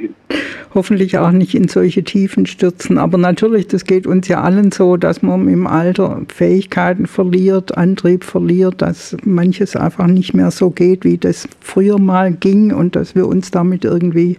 Hoffentlich 0.74 1.18
auch 1.18 1.32
nicht 1.32 1.54
in 1.54 1.68
solche 1.68 2.02
Tiefen 2.02 2.46
stürzen. 2.46 2.98
Aber 2.98 3.18
natürlich, 3.18 3.68
das 3.68 3.84
geht 3.84 4.06
uns 4.06 4.28
ja 4.28 4.40
allen 4.40 4.72
so, 4.72 4.96
dass 4.96 5.22
man 5.22 5.48
im 5.48 5.66
Alter 5.66 6.22
Fähigkeiten 6.28 7.06
verliert, 7.06 7.76
Antrieb 7.76 8.24
verliert, 8.24 8.80
dass 8.80 9.16
manches 9.24 9.76
einfach 9.76 10.06
nicht 10.06 10.34
mehr 10.34 10.50
so 10.50 10.70
geht, 10.70 11.04
wie 11.04 11.18
das 11.18 11.48
früher 11.60 11.98
mal 11.98 12.32
ging 12.32 12.72
und 12.72 12.96
dass 12.96 13.14
wir 13.14 13.26
uns 13.26 13.50
damit 13.50 13.84
irgendwie 13.84 14.38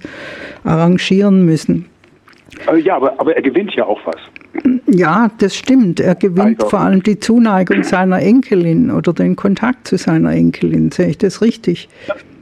arrangieren 0.63 1.45
müssen. 1.45 1.85
Äh, 2.71 2.79
ja, 2.79 2.95
aber, 2.95 3.19
aber 3.19 3.35
er 3.35 3.41
gewinnt 3.41 3.73
ja 3.75 3.85
auch 3.85 3.99
was. 4.05 4.17
Ja, 4.85 5.29
das 5.39 5.55
stimmt. 5.55 5.99
Er 5.99 6.15
gewinnt 6.15 6.59
also. 6.59 6.69
vor 6.69 6.79
allem 6.81 7.01
die 7.01 7.19
Zuneigung 7.19 7.83
seiner 7.83 8.21
Enkelin 8.21 8.91
oder 8.91 9.11
den 9.13 9.35
Kontakt 9.35 9.87
zu 9.87 9.97
seiner 9.97 10.31
Enkelin. 10.31 10.91
Sehe 10.91 11.07
ich 11.07 11.17
das 11.17 11.41
richtig? 11.41 11.89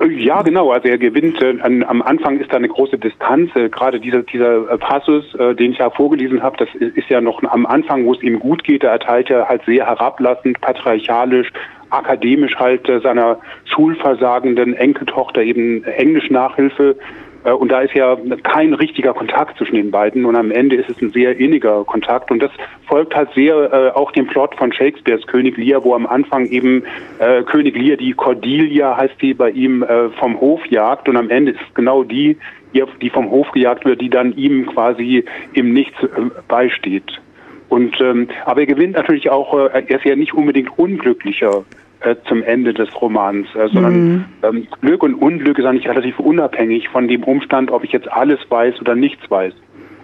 Ja, 0.09 0.41
genau. 0.41 0.71
Also 0.71 0.89
er 0.89 0.97
gewinnt, 0.97 1.41
äh, 1.41 1.59
an, 1.61 1.83
am 1.83 2.01
Anfang 2.01 2.39
ist 2.39 2.51
da 2.51 2.57
eine 2.57 2.67
große 2.67 2.97
Distanz. 2.97 3.55
Äh, 3.55 3.69
gerade 3.69 3.99
dieser, 3.99 4.23
dieser 4.23 4.69
äh, 4.69 4.77
Passus, 4.77 5.33
äh, 5.35 5.55
den 5.55 5.71
ich 5.71 5.77
ja 5.77 5.89
vorgelesen 5.89 6.43
habe, 6.43 6.57
das 6.57 6.69
ist 6.75 7.09
ja 7.09 7.21
noch 7.21 7.41
am 7.43 7.65
Anfang, 7.65 8.05
wo 8.05 8.13
es 8.13 8.21
ihm 8.21 8.39
gut 8.39 8.63
geht. 8.63 8.83
Er 8.83 8.91
erteilt 8.91 9.29
ja 9.29 9.47
halt 9.47 9.61
sehr 9.65 9.85
herablassend, 9.85 10.59
patriarchalisch, 10.59 11.51
akademisch 11.91 12.55
halt 12.55 12.89
äh, 12.89 12.99
seiner 12.99 13.39
schulversagenden 13.65 14.73
Enkeltochter 14.73 15.41
eben 15.43 15.83
Englisch-Nachhilfe 15.83 16.91
äh, 16.91 17.30
und 17.43 17.71
da 17.71 17.81
ist 17.81 17.93
ja 17.93 18.17
kein 18.43 18.73
richtiger 18.73 19.13
Kontakt 19.13 19.57
zwischen 19.57 19.75
den 19.75 19.91
beiden. 19.91 20.25
Und 20.25 20.35
am 20.35 20.51
Ende 20.51 20.75
ist 20.75 20.89
es 20.89 21.01
ein 21.01 21.11
sehr 21.11 21.37
inniger 21.37 21.83
Kontakt. 21.85 22.29
Und 22.31 22.41
das 22.41 22.51
folgt 22.87 23.15
halt 23.15 23.29
sehr 23.33 23.73
äh, 23.73 23.97
auch 23.97 24.11
dem 24.11 24.27
Plot 24.27 24.55
von 24.55 24.71
Shakespeares 24.71 25.25
König 25.27 25.57
Lear, 25.57 25.83
wo 25.83 25.95
am 25.95 26.05
Anfang 26.05 26.45
eben 26.45 26.83
äh, 27.19 27.43
König 27.43 27.75
Lear 27.75 27.97
die 27.97 28.13
Cordelia 28.13 28.95
heißt 28.95 29.21
die 29.21 29.33
bei 29.33 29.49
ihm 29.49 29.83
äh, 29.83 30.09
vom 30.19 30.39
Hof 30.39 30.65
jagt. 30.67 31.09
Und 31.09 31.17
am 31.17 31.29
Ende 31.29 31.51
ist 31.53 31.75
genau 31.75 32.03
die, 32.03 32.37
die 32.73 33.09
vom 33.09 33.29
Hof 33.31 33.51
gejagt 33.51 33.85
wird, 33.85 34.01
die 34.01 34.09
dann 34.09 34.35
ihm 34.35 34.67
quasi 34.67 35.25
im 35.53 35.73
Nichts 35.73 36.01
äh, 36.03 36.07
beisteht. 36.47 37.21
Und 37.69 37.99
ähm, 38.01 38.27
aber 38.45 38.61
er 38.61 38.67
gewinnt 38.67 38.95
natürlich 38.95 39.29
auch, 39.29 39.57
äh, 39.57 39.83
er 39.87 39.97
ist 39.97 40.05
ja 40.05 40.15
nicht 40.15 40.33
unbedingt 40.33 40.77
unglücklicher 40.77 41.63
äh, 42.01 42.15
zum 42.27 42.43
Ende 42.43 42.73
des 42.73 42.89
Romans, 42.99 43.47
äh, 43.55 43.67
sondern 43.69 43.93
mhm. 43.93 44.25
ähm, 44.43 44.67
Glück 44.81 45.03
und 45.03 45.15
Unglück 45.15 45.59
ist 45.59 45.65
eigentlich 45.65 45.87
relativ 45.87 46.19
unabhängig 46.19 46.89
von 46.89 47.07
dem 47.07 47.23
Umstand, 47.23 47.71
ob 47.71 47.83
ich 47.83 47.91
jetzt 47.91 48.11
alles 48.11 48.39
weiß 48.49 48.81
oder 48.81 48.95
nichts 48.95 49.29
weiß. 49.29 49.53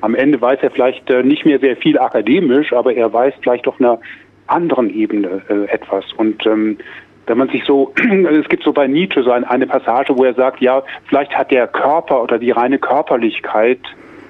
Am 0.01 0.13
Ende 0.13 0.39
weiß 0.39 0.60
er 0.62 0.72
vielleicht 0.72 1.10
äh, 1.10 1.24
nicht 1.24 1.46
mehr 1.46 1.60
sehr 1.60 1.75
viel 1.77 1.98
akademisch, 1.98 2.72
aber 2.74 2.94
er 2.94 3.12
weiß 3.12 3.34
vielleicht 3.42 3.68
auf 3.68 3.80
einer 3.80 4.00
anderen 4.46 4.89
Ebene 4.89 5.42
äh, 5.50 5.66
etwas. 5.72 6.06
Und 6.13 6.46
ähm, 6.46 6.77
wenn 7.25 7.38
man 7.38 7.50
sich 7.50 7.63
so, 7.66 7.94
es 8.42 8.48
gibt 8.48 8.63
so 8.63 8.74
bei 8.74 8.88
Nietzsche 8.88 9.24
so 9.24 9.32
eine, 9.32 9.50
eine 9.50 9.68
Passage, 9.68 10.18
wo 10.18 10.24
er 10.24 10.34
sagt, 10.34 10.62
ja, 10.62 10.84
vielleicht 11.08 11.36
hat 11.36 11.51
der 11.51 11.68
Körper 11.68 12.22
oder 12.24 12.38
die 12.38 12.51
reine 12.51 12.80
Körperlichkeit 12.80 13.82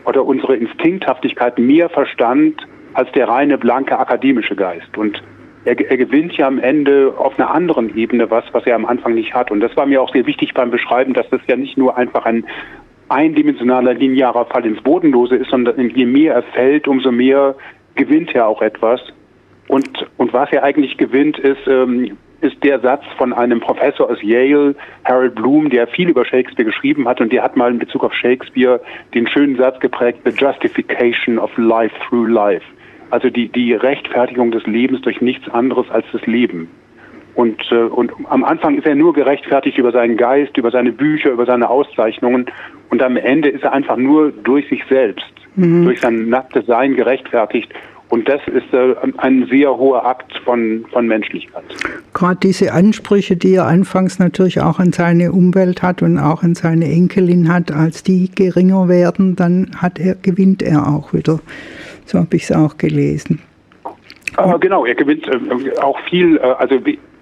oder 0.05 0.25
unsere 0.25 0.55
Instinkthaftigkeit 0.55 1.59
mehr 1.59 1.89
Verstand 1.89 2.65
als 2.93 3.11
der 3.11 3.27
reine 3.27 3.57
blanke 3.57 3.99
akademische 3.99 4.55
Geist. 4.55 4.97
Und 4.97 5.21
er, 5.67 5.91
er 5.91 5.97
gewinnt 5.97 6.33
ja 6.37 6.47
am 6.47 6.59
Ende 6.59 7.13
auf 7.17 7.37
einer 7.37 7.51
anderen 7.51 7.95
Ebene 7.95 8.31
was, 8.31 8.45
was 8.53 8.65
er 8.65 8.75
am 8.75 8.85
Anfang 8.85 9.13
nicht 9.13 9.33
hat. 9.33 9.51
Und 9.51 9.59
das 9.59 9.75
war 9.75 9.85
mir 9.85 10.01
auch 10.01 10.13
sehr 10.13 10.25
wichtig 10.25 10.53
beim 10.53 10.71
Beschreiben, 10.71 11.13
dass 11.13 11.29
das 11.29 11.41
ja 11.47 11.57
nicht 11.57 11.77
nur 11.77 11.97
einfach 11.97 12.25
ein 12.25 12.45
eindimensionaler 13.09 13.93
linearer 13.93 14.45
Fall 14.45 14.65
ins 14.65 14.81
Bodenlose 14.81 15.35
ist, 15.35 15.49
sondern 15.49 15.89
je 15.89 16.05
mehr 16.05 16.35
er 16.35 16.43
fällt, 16.43 16.87
umso 16.87 17.11
mehr 17.11 17.55
gewinnt 17.95 18.33
er 18.33 18.47
auch 18.47 18.61
etwas. 18.61 19.01
Und, 19.67 20.07
und 20.15 20.31
was 20.31 20.51
er 20.53 20.63
eigentlich 20.63 20.97
gewinnt, 20.97 21.37
ist, 21.37 21.67
ähm, 21.67 22.17
ist 22.39 22.63
der 22.63 22.79
Satz 22.79 23.03
von 23.17 23.33
einem 23.33 23.59
Professor 23.59 24.09
aus 24.09 24.21
Yale, 24.21 24.75
Harold 25.03 25.35
Bloom, 25.35 25.69
der 25.69 25.87
viel 25.87 26.09
über 26.09 26.23
Shakespeare 26.23 26.69
geschrieben 26.69 27.07
hat 27.07 27.19
und 27.19 27.33
der 27.33 27.43
hat 27.43 27.57
mal 27.57 27.71
in 27.71 27.79
Bezug 27.79 28.05
auf 28.05 28.13
Shakespeare 28.13 28.79
den 29.13 29.27
schönen 29.27 29.57
Satz 29.57 29.79
geprägt, 29.81 30.19
The 30.23 30.31
Justification 30.31 31.39
of 31.39 31.51
Life 31.57 31.95
Through 32.07 32.27
Life 32.27 32.63
also 33.09 33.29
die, 33.29 33.49
die 33.49 33.73
Rechtfertigung 33.73 34.51
des 34.51 34.65
Lebens 34.65 35.01
durch 35.01 35.21
nichts 35.21 35.47
anderes 35.49 35.89
als 35.89 36.05
das 36.11 36.25
Leben. 36.25 36.69
Und, 37.37 37.61
äh, 37.71 37.75
und 37.75 38.11
am 38.29 38.43
Anfang 38.43 38.77
ist 38.79 38.87
er 38.87 38.95
nur 38.95 39.13
gerechtfertigt 39.13 39.77
über 39.77 39.91
seinen 39.91 40.17
Geist, 40.17 40.57
über 40.57 40.71
seine 40.71 40.91
Bücher, 40.91 41.29
über 41.29 41.45
seine 41.45 41.69
Auszeichnungen. 41.69 42.47
Und 42.89 43.03
am 43.03 43.15
Ende 43.15 43.49
ist 43.49 43.63
er 43.63 43.73
einfach 43.73 43.97
nur 43.97 44.31
durch 44.31 44.67
sich 44.69 44.83
selbst, 44.89 45.31
mhm. 45.55 45.85
durch 45.85 45.99
sein 45.99 46.29
nacktes 46.29 46.65
Sein 46.65 46.95
gerechtfertigt. 46.95 47.71
Und 48.09 48.27
das 48.27 48.41
ist 48.47 48.73
äh, 48.73 48.95
ein 49.17 49.45
sehr 49.51 49.77
hoher 49.77 50.05
Akt 50.05 50.33
von, 50.45 50.85
von 50.91 51.07
Menschlichkeit. 51.07 51.63
Gerade 52.13 52.39
diese 52.41 52.73
Ansprüche, 52.73 53.35
die 53.35 53.55
er 53.55 53.67
anfangs 53.67 54.17
natürlich 54.17 54.61
auch 54.61 54.79
an 54.79 54.93
seine 54.93 55.31
Umwelt 55.31 55.83
hat 55.83 56.01
und 56.01 56.17
auch 56.17 56.41
an 56.41 56.55
seine 56.55 56.85
Enkelin 56.85 57.53
hat, 57.53 57.71
als 57.71 58.03
die 58.03 58.31
geringer 58.33 58.87
werden, 58.87 59.35
dann 59.35 59.71
hat 59.77 59.99
er, 59.99 60.15
gewinnt 60.15 60.63
er 60.63 60.87
auch 60.87 61.13
wieder. 61.13 61.39
So 62.07 62.19
habe 62.19 62.35
ich 62.35 62.43
es 62.43 62.51
auch 62.51 62.77
gelesen. 62.77 63.41
Äh, 64.37 64.59
genau, 64.59 64.85
er 64.85 64.95
gewinnt 64.95 65.27
äh, 65.27 65.77
auch 65.79 65.99
viel, 66.09 66.37
äh, 66.37 66.41
also 66.41 66.79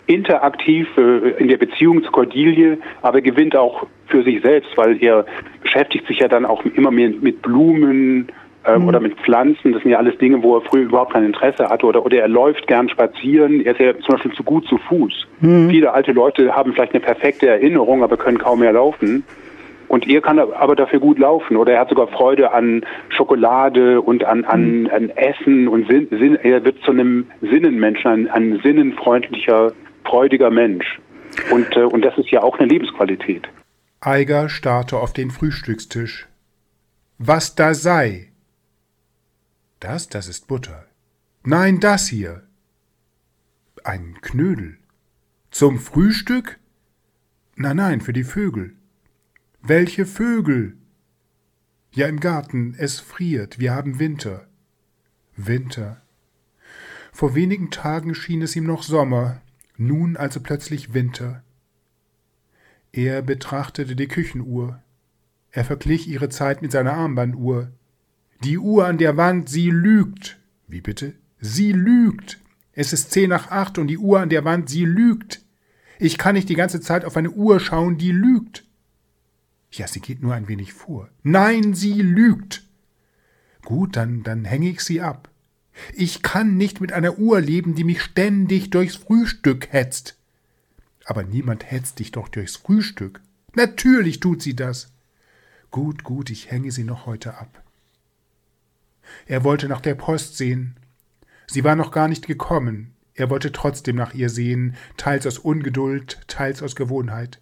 interaktiv 0.07 0.87
äh, 0.97 1.31
in 1.41 1.47
der 1.47 1.57
Beziehung 1.57 2.03
zu 2.03 2.11
Cordelie, 2.11 2.77
aber 3.01 3.17
er 3.17 3.21
gewinnt 3.23 3.55
auch 3.55 3.87
für 4.07 4.23
sich 4.23 4.41
selbst, 4.43 4.69
weil 4.77 5.01
er 5.03 5.25
beschäftigt 5.63 6.05
sich 6.07 6.19
ja 6.19 6.27
dann 6.27 6.45
auch 6.45 6.63
immer 6.65 6.91
mehr 6.91 7.09
mit 7.09 7.41
Blumen 7.41 8.27
ähm, 8.67 8.81
mhm. 8.83 8.87
oder 8.87 8.99
mit 8.99 9.17
Pflanzen. 9.21 9.73
Das 9.73 9.81
sind 9.81 9.91
ja 9.91 9.97
alles 9.97 10.17
Dinge, 10.19 10.43
wo 10.43 10.57
er 10.57 10.61
früher 10.61 10.83
überhaupt 10.83 11.13
kein 11.13 11.25
Interesse 11.25 11.67
hatte. 11.67 11.87
Oder, 11.87 12.05
oder 12.05 12.19
er 12.19 12.27
läuft 12.27 12.67
gern 12.67 12.87
spazieren. 12.89 13.65
Er 13.65 13.71
ist 13.71 13.79
ja 13.79 13.93
zum 13.99 14.15
Beispiel 14.15 14.33
zu 14.33 14.43
gut 14.43 14.67
zu 14.67 14.77
Fuß. 14.77 15.27
Mhm. 15.39 15.69
Viele 15.69 15.93
alte 15.93 16.11
Leute 16.11 16.55
haben 16.55 16.73
vielleicht 16.73 16.93
eine 16.93 17.01
perfekte 17.01 17.47
Erinnerung, 17.47 18.03
aber 18.03 18.17
können 18.17 18.37
kaum 18.37 18.59
mehr 18.59 18.73
laufen. 18.73 19.23
Und 19.87 20.07
er 20.07 20.21
kann 20.21 20.39
aber 20.39 20.75
dafür 20.75 20.99
gut 20.99 21.19
laufen. 21.19 21.57
Oder 21.57 21.73
er 21.73 21.81
hat 21.81 21.89
sogar 21.89 22.07
Freude 22.07 22.51
an 22.51 22.85
Schokolade 23.09 24.01
und 24.01 24.23
an, 24.23 24.45
an, 24.45 24.81
mhm. 24.81 24.89
an 24.91 25.09
Essen 25.11 25.67
und 25.67 25.87
Sinn, 25.87 26.07
Sinn, 26.09 26.35
er 26.35 26.63
wird 26.65 26.81
zu 26.83 26.91
einem 26.91 27.27
Sinnenmenschen, 27.41 28.11
ein, 28.11 28.29
ein 28.29 28.59
sinnenfreundlicher, 28.63 29.73
freudiger 30.03 30.49
Mensch. 30.49 30.99
Und, 31.51 31.75
äh, 31.75 31.81
und 31.81 32.03
das 32.03 32.17
ist 32.17 32.29
ja 32.29 32.41
auch 32.41 32.57
eine 32.57 32.67
Lebensqualität. 32.67 33.47
Eiger 34.01 34.49
starrte 34.49 34.97
auf 34.97 35.13
den 35.13 35.31
Frühstückstisch. 35.31 36.27
Was 37.17 37.55
da 37.55 37.73
sei? 37.73 38.31
Das, 39.79 40.09
das 40.09 40.27
ist 40.27 40.47
Butter. 40.47 40.85
Nein, 41.43 41.79
das 41.79 42.07
hier. 42.07 42.43
Ein 43.83 44.17
Knödel. 44.21 44.77
Zum 45.51 45.79
Frühstück? 45.79 46.59
Nein, 47.55 47.77
nein, 47.77 48.01
für 48.01 48.13
die 48.13 48.23
Vögel. 48.23 48.73
Welche 49.67 50.05
Vögel? 50.05 50.77
Ja, 51.91 52.05
im 52.05 52.19
Garten, 52.19 52.75
es 52.77 52.99
friert, 52.99 53.57
wir 53.57 53.73
haben 53.73 53.97
Winter. 53.97 54.45
Winter. 55.35 56.03
Vor 57.11 57.33
wenigen 57.33 57.71
Tagen 57.71 58.13
schien 58.13 58.43
es 58.43 58.55
ihm 58.55 58.65
noch 58.65 58.83
Sommer, 58.83 59.41
nun 59.75 60.17
also 60.17 60.39
plötzlich 60.39 60.93
Winter. 60.93 61.41
Er 62.91 63.23
betrachtete 63.23 63.95
die 63.95 64.07
Küchenuhr. 64.07 64.83
Er 65.49 65.65
verglich 65.65 66.07
ihre 66.07 66.29
Zeit 66.29 66.61
mit 66.61 66.71
seiner 66.71 66.93
Armbanduhr. 66.93 67.71
Die 68.43 68.59
Uhr 68.59 68.85
an 68.85 68.99
der 68.99 69.17
Wand, 69.17 69.49
sie 69.49 69.71
lügt. 69.71 70.37
Wie 70.67 70.81
bitte? 70.81 71.15
Sie 71.39 71.71
lügt. 71.71 72.39
Es 72.73 72.93
ist 72.93 73.09
zehn 73.09 73.31
nach 73.31 73.49
acht 73.49 73.79
und 73.79 73.87
die 73.87 73.97
Uhr 73.97 74.19
an 74.19 74.29
der 74.29 74.45
Wand, 74.45 74.69
sie 74.69 74.85
lügt. 74.85 75.41
Ich 75.97 76.19
kann 76.19 76.35
nicht 76.35 76.49
die 76.49 76.55
ganze 76.55 76.81
Zeit 76.81 77.03
auf 77.03 77.17
eine 77.17 77.31
Uhr 77.31 77.59
schauen, 77.59 77.97
die 77.97 78.11
lügt. 78.11 78.64
Ja, 79.77 79.87
sie 79.87 79.99
geht 79.99 80.21
nur 80.21 80.33
ein 80.33 80.47
wenig 80.47 80.73
vor. 80.73 81.09
Nein, 81.23 81.73
sie 81.73 82.01
lügt. 82.01 82.63
Gut, 83.63 83.95
dann, 83.95 84.23
dann 84.23 84.45
hänge 84.45 84.69
ich 84.69 84.81
sie 84.81 85.01
ab. 85.01 85.29
Ich 85.93 86.21
kann 86.21 86.55
nicht 86.55 86.79
mit 86.79 86.93
einer 86.93 87.19
Uhr 87.19 87.41
leben, 87.41 87.75
die 87.75 87.83
mich 87.83 88.01
ständig 88.01 88.69
durchs 88.69 88.95
Frühstück 88.95 89.73
hetzt. 89.73 90.15
Aber 91.03 91.23
niemand 91.23 91.69
hetzt 91.69 91.99
dich 91.99 92.11
doch 92.11 92.29
durchs 92.29 92.55
Frühstück. 92.55 93.21
Natürlich 93.53 94.21
tut 94.21 94.41
sie 94.41 94.55
das. 94.55 94.93
Gut, 95.71 96.03
gut, 96.03 96.29
ich 96.29 96.51
hänge 96.51 96.71
sie 96.71 96.85
noch 96.85 97.05
heute 97.05 97.37
ab. 97.37 97.61
Er 99.25 99.43
wollte 99.43 99.67
nach 99.67 99.81
der 99.81 99.95
Post 99.95 100.37
sehen. 100.37 100.77
Sie 101.47 101.63
war 101.63 101.75
noch 101.75 101.91
gar 101.91 102.07
nicht 102.07 102.27
gekommen. 102.27 102.93
Er 103.13 103.29
wollte 103.29 103.51
trotzdem 103.51 103.97
nach 103.97 104.13
ihr 104.13 104.29
sehen, 104.29 104.75
teils 104.97 105.27
aus 105.27 105.37
Ungeduld, 105.37 106.21
teils 106.27 106.63
aus 106.63 106.75
Gewohnheit. 106.75 107.39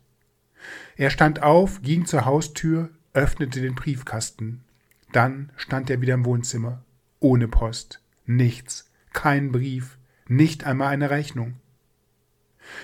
Er 0.96 1.10
stand 1.10 1.42
auf, 1.42 1.82
ging 1.82 2.06
zur 2.06 2.26
Haustür, 2.26 2.90
öffnete 3.14 3.62
den 3.62 3.76
Briefkasten. 3.76 4.64
Dann 5.12 5.52
stand 5.56 5.90
er 5.90 6.02
wieder 6.02 6.16
im 6.16 6.26
Wohnzimmer, 6.26 6.84
ohne 7.20 7.48
Post, 7.48 8.02
nichts, 8.26 8.92
kein 9.14 9.52
Brief, 9.52 9.98
nicht 10.28 10.64
einmal 10.66 10.90
eine 10.90 11.10
Rechnung. 11.10 11.56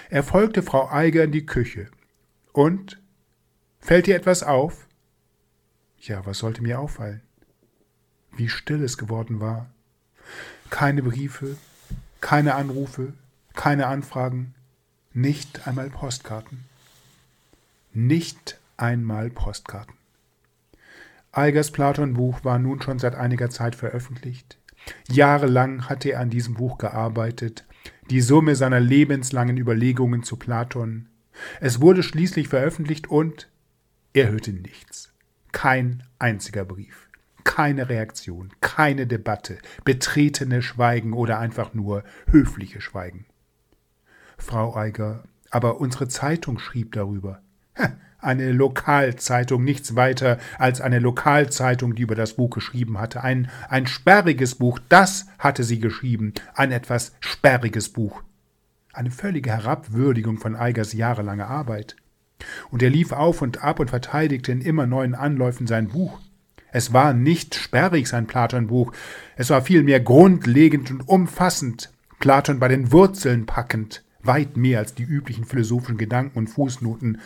Er 0.10 0.24
folgte 0.24 0.62
Frau 0.62 0.90
Eiger 0.90 1.24
in 1.24 1.32
die 1.32 1.46
Küche. 1.46 1.90
Und? 2.52 3.02
Fällt 3.80 4.08
dir 4.08 4.16
etwas 4.16 4.44
auf? 4.44 4.88
Ja, 6.00 6.26
was 6.26 6.40
sollte 6.40 6.62
mir 6.62 6.80
auffallen? 6.80 7.22
Wie 8.36 8.50
still 8.50 8.84
es 8.84 8.98
geworden 8.98 9.40
war. 9.40 9.70
Keine 10.70 11.02
Briefe, 11.02 11.58
keine 12.22 12.56
Anrufe, 12.56 13.14
keine 13.54 13.88
Anfragen, 13.88 14.54
nicht 15.14 15.68
einmal 15.68 15.90
Postkarten. 15.90 16.69
Nicht 17.94 18.60
einmal 18.78 19.30
Postkarten. 19.30 19.96
Eigers 21.32 21.72
Platon-Buch 21.72 22.44
war 22.44 22.60
nun 22.60 22.82
schon 22.82 23.00
seit 23.00 23.16
einiger 23.16 23.50
Zeit 23.50 23.76
veröffentlicht. 23.76 24.58
Jahrelang 25.10 25.90
hatte 25.90 26.10
er 26.10 26.20
an 26.20 26.30
diesem 26.30 26.56
Buch 26.56 26.78
gearbeitet, 26.78 27.66
die 28.10 28.22
Summe 28.22 28.56
seiner 28.56 28.80
lebenslangen 28.80 29.58
Überlegungen 29.58 30.24
zu 30.24 30.38
Platon. 30.38 31.08
Es 31.60 31.82
wurde 31.82 32.04
schließlich 32.04 32.48
veröffentlicht 32.48 33.08
und 33.08 33.50
er 34.14 34.30
hörte 34.30 34.52
nichts. 34.52 35.14
Kein 35.52 36.04
einziger 36.20 36.66
Brief, 36.66 37.10
keine 37.44 37.90
Reaktion, 37.90 38.52
keine 38.62 39.08
Debatte, 39.08 39.58
betretene 39.84 40.62
Schweigen 40.62 41.14
oder 41.14 41.40
einfach 41.40 41.74
nur 41.74 42.04
höfliche 42.28 42.82
Schweigen. 42.82 43.26
Frau 44.38 44.76
Eiger, 44.76 45.24
aber 45.50 45.80
unsere 45.80 46.08
Zeitung 46.08 46.60
schrieb 46.60 46.94
darüber. 46.94 47.42
Eine 48.22 48.52
Lokalzeitung, 48.52 49.64
nichts 49.64 49.96
weiter 49.96 50.40
als 50.58 50.82
eine 50.82 51.00
Lokalzeitung, 51.00 51.96
die 51.96 52.02
über 52.02 52.16
das 52.16 52.34
Buch 52.34 52.50
geschrieben 52.50 53.00
hatte. 53.00 53.24
Ein, 53.24 53.50
ein 53.70 53.88
sperriges 53.88 54.56
Buch, 54.56 54.78
das 54.90 55.28
hatte 55.38 55.64
sie 55.64 55.80
geschrieben. 55.80 56.34
Ein 56.54 56.74
etwas 56.74 57.14
sperriges 57.22 57.88
Buch. 57.88 58.22
Eine 58.92 59.12
völlige 59.12 59.52
Herabwürdigung 59.52 60.38
von 60.38 60.58
Eigers 60.58 60.92
jahrelanger 60.92 61.48
Arbeit. 61.48 61.96
Und 62.72 62.84
er 62.84 62.90
lief 62.90 63.14
auf 63.14 63.42
und 63.42 63.64
ab 63.64 63.80
und 63.80 63.90
verteidigte 63.90 64.52
in 64.52 64.62
immer 64.62 64.86
neuen 64.86 65.16
Anläufen 65.16 65.66
sein 65.66 65.88
Buch. 65.88 66.20
Es 66.72 66.92
war 66.92 67.14
nicht 67.14 67.56
sperrig, 67.56 68.08
sein 68.08 68.28
Platonbuch. 68.28 68.92
Es 69.38 69.50
war 69.50 69.62
vielmehr 69.62 70.02
grundlegend 70.02 70.92
und 70.92 71.08
umfassend. 71.08 71.90
Platon 72.20 72.60
bei 72.60 72.68
den 72.68 72.92
Wurzeln 72.92 73.46
packend 73.46 74.04
weit 74.24 74.58
mehr 74.58 74.80
als 74.80 74.96
die 74.96 75.04
üblichen 75.04 75.46
philosophischen 75.46 75.98
Gedanken 75.98 76.38
und 76.38 76.48
Fußnoten. 76.48 77.20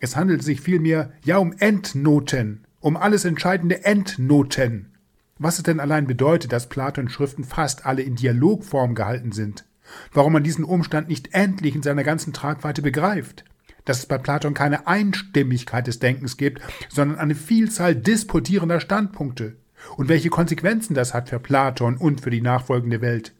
Es 0.00 0.16
handelt 0.16 0.42
sich 0.42 0.60
vielmehr 0.60 1.12
ja 1.24 1.38
um 1.38 1.52
Endnoten, 1.58 2.64
um 2.80 2.96
alles 2.96 3.24
entscheidende 3.24 3.84
Endnoten. 3.84 4.92
Was 5.38 5.58
es 5.58 5.62
denn 5.62 5.80
allein 5.80 6.06
bedeutet, 6.06 6.52
dass 6.52 6.68
Platons 6.68 7.12
Schriften 7.12 7.44
fast 7.44 7.86
alle 7.86 8.02
in 8.02 8.16
Dialogform 8.16 8.94
gehalten 8.94 9.32
sind. 9.32 9.64
Warum 10.12 10.32
man 10.32 10.42
diesen 10.42 10.64
Umstand 10.64 11.08
nicht 11.08 11.32
endlich 11.32 11.74
in 11.74 11.82
seiner 11.82 12.04
ganzen 12.04 12.32
Tragweite 12.32 12.82
begreift. 12.82 13.44
Dass 13.84 14.00
es 14.00 14.06
bei 14.06 14.18
Platon 14.18 14.52
keine 14.52 14.86
Einstimmigkeit 14.86 15.86
des 15.86 15.98
Denkens 15.98 16.36
gibt, 16.36 16.60
sondern 16.88 17.18
eine 17.18 17.34
Vielzahl 17.34 17.94
disputierender 17.94 18.80
Standpunkte. 18.80 19.56
Und 19.96 20.08
welche 20.08 20.28
Konsequenzen 20.28 20.94
das 20.94 21.14
hat 21.14 21.28
für 21.28 21.38
Platon 21.38 21.96
und 21.96 22.20
für 22.20 22.30
die 22.30 22.42
nachfolgende 22.42 23.00
Welt 23.00 23.32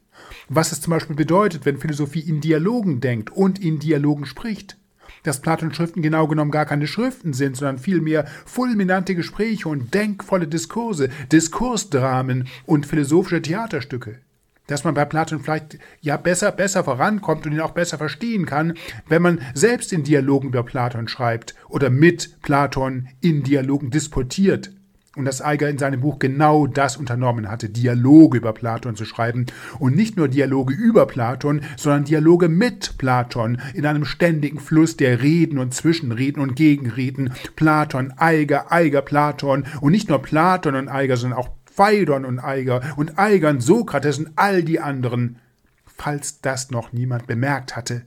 was 0.47 0.71
es 0.71 0.81
zum 0.81 0.91
Beispiel 0.91 1.15
bedeutet, 1.15 1.65
wenn 1.65 1.77
Philosophie 1.77 2.21
in 2.21 2.41
Dialogen 2.41 3.01
denkt 3.01 3.29
und 3.31 3.59
in 3.59 3.79
Dialogen 3.79 4.25
spricht. 4.25 4.77
Dass 5.23 5.41
Platons 5.41 5.75
Schriften 5.75 6.01
genau 6.01 6.27
genommen 6.27 6.51
gar 6.51 6.65
keine 6.65 6.87
Schriften 6.87 7.33
sind, 7.33 7.57
sondern 7.57 7.77
vielmehr 7.77 8.25
fulminante 8.45 9.15
Gespräche 9.15 9.67
und 9.67 9.93
denkvolle 9.93 10.47
Diskurse, 10.47 11.09
Diskursdramen 11.31 12.47
und 12.65 12.85
philosophische 12.85 13.41
Theaterstücke. 13.41 14.19
Dass 14.67 14.83
man 14.83 14.93
bei 14.93 15.03
Platon 15.03 15.39
vielleicht 15.39 15.79
ja 15.99 16.15
besser, 16.15 16.51
besser 16.51 16.83
vorankommt 16.83 17.45
und 17.45 17.53
ihn 17.53 17.59
auch 17.59 17.71
besser 17.71 17.97
verstehen 17.97 18.45
kann, 18.45 18.75
wenn 19.07 19.21
man 19.21 19.41
selbst 19.55 19.91
in 19.91 20.03
Dialogen 20.03 20.49
über 20.49 20.63
Platon 20.63 21.07
schreibt 21.07 21.55
oder 21.69 21.89
mit 21.89 22.39
Platon 22.43 23.09
in 23.19 23.43
Dialogen 23.43 23.89
disputiert, 23.89 24.71
und 25.19 25.25
dass 25.25 25.41
Eiger 25.41 25.69
in 25.69 25.77
seinem 25.77 26.01
Buch 26.01 26.17
genau 26.17 26.65
das 26.65 26.97
unternommen 26.97 27.49
hatte, 27.49 27.69
Dialoge 27.69 28.37
über 28.37 28.53
Platon 28.53 28.95
zu 28.95 29.05
schreiben 29.05 29.45
und 29.77 29.95
nicht 29.95 30.17
nur 30.17 30.27
Dialoge 30.27 30.73
über 30.73 31.05
Platon, 31.05 31.61
sondern 31.77 32.05
Dialoge 32.05 32.49
mit 32.49 32.97
Platon 32.97 33.61
in 33.73 33.85
einem 33.85 34.05
ständigen 34.05 34.59
Fluss 34.59 34.97
der 34.97 35.21
Reden 35.21 35.59
und 35.59 35.73
Zwischenreden 35.73 36.41
und 36.41 36.55
Gegenreden. 36.55 37.33
Platon, 37.55 38.13
Eiger, 38.17 38.71
Eiger, 38.71 39.01
Platon 39.01 39.65
und 39.81 39.91
nicht 39.91 40.09
nur 40.09 40.21
Platon 40.21 40.75
und 40.75 40.87
Eiger, 40.87 41.17
sondern 41.17 41.39
auch 41.39 41.49
Phaidon 41.65 42.25
und 42.25 42.39
Eiger 42.39 42.81
und 42.97 43.19
Eiger 43.19 43.49
und 43.49 43.61
Sokrates 43.61 44.19
und 44.19 44.31
all 44.35 44.63
die 44.63 44.79
anderen, 44.79 45.37
falls 45.85 46.41
das 46.41 46.71
noch 46.71 46.93
niemand 46.93 47.27
bemerkt 47.27 47.75
hatte. 47.75 48.05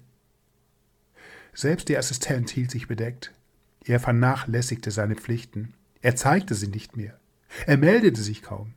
Selbst 1.55 1.89
der 1.89 1.99
Assistent 1.99 2.51
hielt 2.51 2.71
sich 2.71 2.89
bedeckt. 2.89 3.33
Er 3.85 4.01
vernachlässigte 4.01 4.91
seine 4.91 5.15
Pflichten. 5.15 5.75
Er 6.03 6.17
zeigte 6.17 6.55
sie 6.55 6.67
nicht 6.69 6.97
mehr. 6.97 7.19
Er 7.67 7.79
meldete 7.79 8.21
sich 8.21 8.43
kaum. 8.43 8.75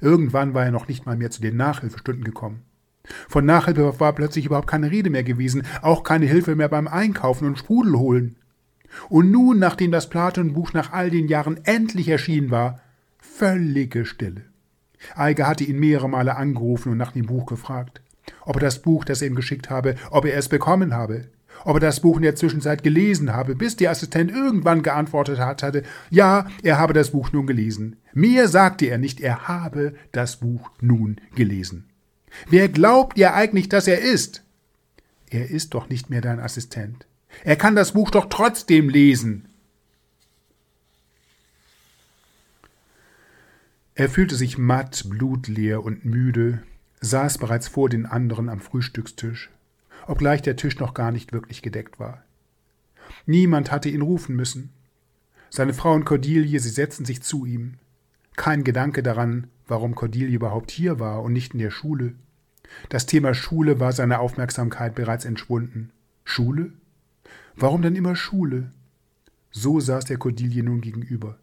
Irgendwann 0.00 0.54
war 0.54 0.64
er 0.64 0.72
noch 0.72 0.88
nicht 0.88 1.06
mal 1.06 1.16
mehr 1.16 1.30
zu 1.30 1.40
den 1.40 1.56
Nachhilfestunden 1.56 2.24
gekommen. 2.24 2.62
Von 3.28 3.46
Nachhilfe 3.46 4.00
war 4.00 4.12
plötzlich 4.12 4.46
überhaupt 4.46 4.66
keine 4.66 4.90
Rede 4.90 5.10
mehr 5.10 5.24
gewesen, 5.24 5.62
auch 5.82 6.02
keine 6.02 6.26
Hilfe 6.26 6.56
mehr 6.56 6.68
beim 6.68 6.88
Einkaufen 6.88 7.46
und 7.46 7.58
Sprudel 7.58 7.96
holen. 7.98 8.36
Und 9.08 9.30
nun, 9.30 9.58
nachdem 9.58 9.92
das 9.92 10.10
Platonbuch 10.10 10.72
nach 10.72 10.92
all 10.92 11.10
den 11.10 11.28
Jahren 11.28 11.60
endlich 11.64 12.08
erschienen 12.08 12.50
war, 12.50 12.80
völlige 13.18 14.04
Stille. 14.04 14.42
Eiger 15.14 15.46
hatte 15.46 15.64
ihn 15.64 15.78
mehrere 15.78 16.08
Male 16.08 16.36
angerufen 16.36 16.92
und 16.92 16.98
nach 16.98 17.12
dem 17.12 17.26
Buch 17.26 17.46
gefragt, 17.46 18.00
ob 18.42 18.56
er 18.56 18.60
das 18.60 18.80
Buch, 18.82 19.04
das 19.04 19.20
er 19.20 19.28
ihm 19.28 19.34
geschickt 19.34 19.70
habe, 19.70 19.96
ob 20.10 20.24
er 20.24 20.36
es 20.36 20.48
bekommen 20.48 20.94
habe 20.94 21.28
ob 21.64 21.76
er 21.76 21.80
das 21.80 22.00
Buch 22.00 22.16
in 22.16 22.22
der 22.22 22.36
Zwischenzeit 22.36 22.82
gelesen 22.82 23.32
habe, 23.32 23.54
bis 23.54 23.76
der 23.76 23.90
Assistent 23.90 24.30
irgendwann 24.30 24.82
geantwortet 24.82 25.38
hat, 25.38 25.62
hatte, 25.62 25.82
ja, 26.10 26.46
er 26.62 26.78
habe 26.78 26.92
das 26.92 27.10
Buch 27.10 27.32
nun 27.32 27.46
gelesen. 27.46 27.96
Mehr 28.12 28.48
sagte 28.48 28.86
er 28.86 28.98
nicht, 28.98 29.20
er 29.20 29.48
habe 29.48 29.94
das 30.12 30.36
Buch 30.36 30.70
nun 30.80 31.20
gelesen. 31.34 31.88
Wer 32.48 32.68
glaubt 32.68 33.16
ihr 33.16 33.34
eigentlich, 33.34 33.68
dass 33.68 33.86
er 33.86 34.00
ist? 34.00 34.42
Er 35.30 35.50
ist 35.50 35.74
doch 35.74 35.88
nicht 35.88 36.10
mehr 36.10 36.20
dein 36.20 36.40
Assistent. 36.40 37.06
Er 37.42 37.56
kann 37.56 37.74
das 37.74 37.92
Buch 37.92 38.10
doch 38.10 38.26
trotzdem 38.28 38.88
lesen. 38.88 39.46
Er 43.96 44.08
fühlte 44.08 44.34
sich 44.34 44.58
matt, 44.58 45.04
blutleer 45.08 45.84
und 45.84 46.04
müde, 46.04 46.62
saß 47.00 47.38
bereits 47.38 47.68
vor 47.68 47.88
den 47.88 48.06
anderen 48.06 48.48
am 48.48 48.60
Frühstückstisch, 48.60 49.50
obgleich 50.06 50.42
der 50.42 50.56
Tisch 50.56 50.78
noch 50.78 50.94
gar 50.94 51.10
nicht 51.10 51.32
wirklich 51.32 51.62
gedeckt 51.62 51.98
war. 51.98 52.24
Niemand 53.26 53.70
hatte 53.70 53.88
ihn 53.88 54.02
rufen 54.02 54.36
müssen. 54.36 54.70
Seine 55.50 55.74
Frau 55.74 55.94
und 55.94 56.04
Cordelie, 56.04 56.58
sie 56.58 56.70
setzten 56.70 57.04
sich 57.04 57.22
zu 57.22 57.46
ihm. 57.46 57.74
Kein 58.36 58.64
Gedanke 58.64 59.02
daran, 59.02 59.46
warum 59.66 59.94
Cordelie 59.94 60.34
überhaupt 60.34 60.70
hier 60.70 60.98
war 60.98 61.22
und 61.22 61.32
nicht 61.32 61.54
in 61.54 61.60
der 61.60 61.70
Schule. 61.70 62.14
Das 62.88 63.06
Thema 63.06 63.34
Schule 63.34 63.80
war 63.80 63.92
seiner 63.92 64.20
Aufmerksamkeit 64.20 64.94
bereits 64.94 65.24
entschwunden. 65.24 65.90
Schule? 66.24 66.72
Warum 67.56 67.82
denn 67.82 67.94
immer 67.94 68.16
Schule? 68.16 68.72
So 69.50 69.78
saß 69.78 70.06
der 70.06 70.18
Cordelie 70.18 70.62
nun 70.62 70.80
gegenüber. 70.80 71.38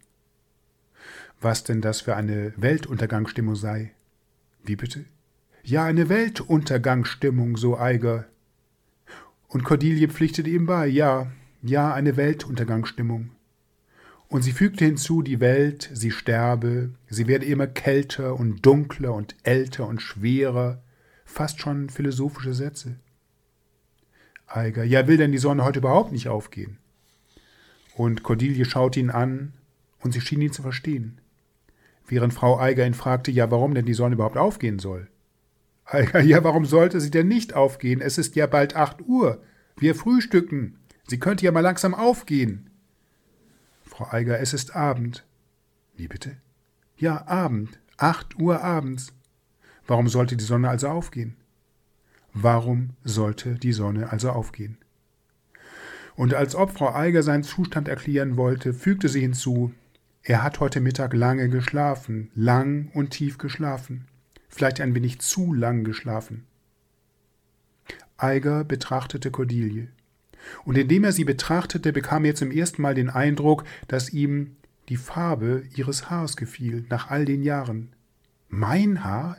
Was 1.39 1.63
denn 1.63 1.82
das 1.82 2.02
für 2.02 2.15
eine 2.15 2.54
Weltuntergangsstimmung 2.58 3.56
sei? 3.56 3.93
Wie 4.63 4.76
bitte? 4.76 5.06
Ja, 5.63 5.86
eine 5.86 6.10
Weltuntergangsstimmung, 6.10 7.56
so 7.56 7.80
Eiger. 7.80 8.26
Und 9.52 9.66
Cordelie 9.66 10.08
pflichtete 10.08 10.50
ihm 10.50 10.66
bei, 10.66 10.88
ja, 10.88 11.30
ja, 11.62 11.94
eine 11.94 12.16
Weltuntergangsstimmung. 12.16 13.32
Und 14.30 14.44
sie 14.44 14.54
fügte 14.54 14.86
hinzu, 14.86 15.22
die 15.22 15.42
Welt, 15.42 15.90
sie 15.94 16.12
sterbe, 16.12 16.92
sie 17.10 17.28
werde 17.28 17.46
immer 17.46 17.68
kälter 17.68 18.40
und 18.40 18.66
dunkler 18.66 19.14
und 19.14 19.36
älter 19.44 19.88
und 19.88 20.02
schwerer, 20.02 20.82
fast 21.26 21.60
schon 21.60 21.90
philosophische 21.90 22.54
Sätze. 22.54 22.96
Eiger, 24.48 24.86
ja, 24.86 25.06
will 25.08 25.18
denn 25.18 25.34
die 25.34 25.38
Sonne 25.38 25.66
heute 25.66 25.80
überhaupt 25.80 26.14
nicht 26.14 26.30
aufgehen? 26.30 26.78
Und 27.98 28.24
Cordelie 28.24 28.64
schaute 28.64 29.02
ihn 29.02 29.10
an, 29.10 29.52
und 30.00 30.14
sie 30.14 30.22
schien 30.22 30.42
ihn 30.42 30.54
zu 30.54 30.62
verstehen. 30.62 31.20
Während 32.08 32.34
Frau 32.34 32.58
Eiger 32.58 32.88
ihn 32.88 32.94
fragte, 32.94 33.32
ja, 33.32 33.52
warum 33.52 33.74
denn 33.74 33.86
die 33.86 33.94
Sonne 33.94 34.16
überhaupt 34.16 34.38
aufgehen 34.38 34.80
soll. 34.80 35.10
Ja, 36.24 36.44
warum 36.44 36.65
sollte 36.65 37.02
sie 37.02 37.12
denn 37.12 37.28
nicht 37.28 37.54
aufgehen? 37.54 38.02
Es 38.02 38.17
ist 38.17 38.36
ja 38.36 38.48
bald 38.48 38.76
acht 38.76 39.02
Uhr. 39.02 39.44
Wir 39.78 39.96
frühstücken. 39.96 40.78
Sie 41.08 41.20
könnte 41.20 41.46
ja 41.46 41.52
mal 41.52 41.62
langsam 41.62 41.94
aufgehen. 41.94 42.70
Frau 43.84 44.08
Eiger, 44.10 44.39
es 44.39 44.54
ist 44.54 44.76
Abend. 44.76 45.26
Wie 45.96 46.08
bitte? 46.08 46.38
Ja, 46.96 47.28
Abend. 47.28 47.80
Acht 47.98 48.39
Uhr 48.39 48.63
abends. 48.63 49.13
Warum 49.86 50.08
sollte 50.08 50.38
die 50.38 50.44
Sonne 50.44 50.70
also 50.70 50.88
aufgehen? 50.88 51.36
Warum 52.34 52.91
sollte 53.04 53.56
die 53.56 53.74
Sonne 53.74 54.12
also 54.12 54.32
aufgehen? 54.32 54.78
Und 56.15 56.34
als 56.34 56.56
ob 56.56 56.72
Frau 56.72 56.94
Eiger 56.94 57.24
seinen 57.24 57.44
Zustand 57.44 57.88
erklären 57.88 58.38
wollte, 58.38 58.74
fügte 58.74 59.10
sie 59.10 59.22
hinzu, 59.22 59.74
er 60.24 60.44
hat 60.44 60.60
heute 60.60 60.80
Mittag 60.80 61.13
lange 61.13 61.50
geschlafen, 61.50 62.30
lang 62.36 62.91
und 62.94 63.10
tief 63.10 63.38
geschlafen, 63.38 64.08
vielleicht 64.52 64.82
ein 64.82 64.94
wenig 64.94 65.20
zu 65.20 65.54
lang 65.54 65.84
geschlafen. 65.84 66.46
Eiger 68.18 68.64
betrachtete 68.64 69.32
Cordelie 69.32 69.88
und 70.66 70.78
indem 70.78 71.04
er 71.04 71.12
sie 71.12 71.24
betrachtete, 71.24 71.94
bekam 71.94 72.26
er 72.26 72.36
zum 72.36 72.52
ersten 72.52 72.82
Mal 72.82 72.96
den 72.96 73.10
Eindruck, 73.10 73.64
dass 73.88 74.12
ihm 74.12 74.56
die 74.90 74.98
Farbe 74.98 75.64
ihres 75.76 76.10
Haars 76.10 76.36
gefiel, 76.36 76.86
nach 76.90 77.10
all 77.10 77.26
den 77.26 77.44
Jahren. 77.44 77.90
Mein 78.50 79.04
Haar? 79.04 79.38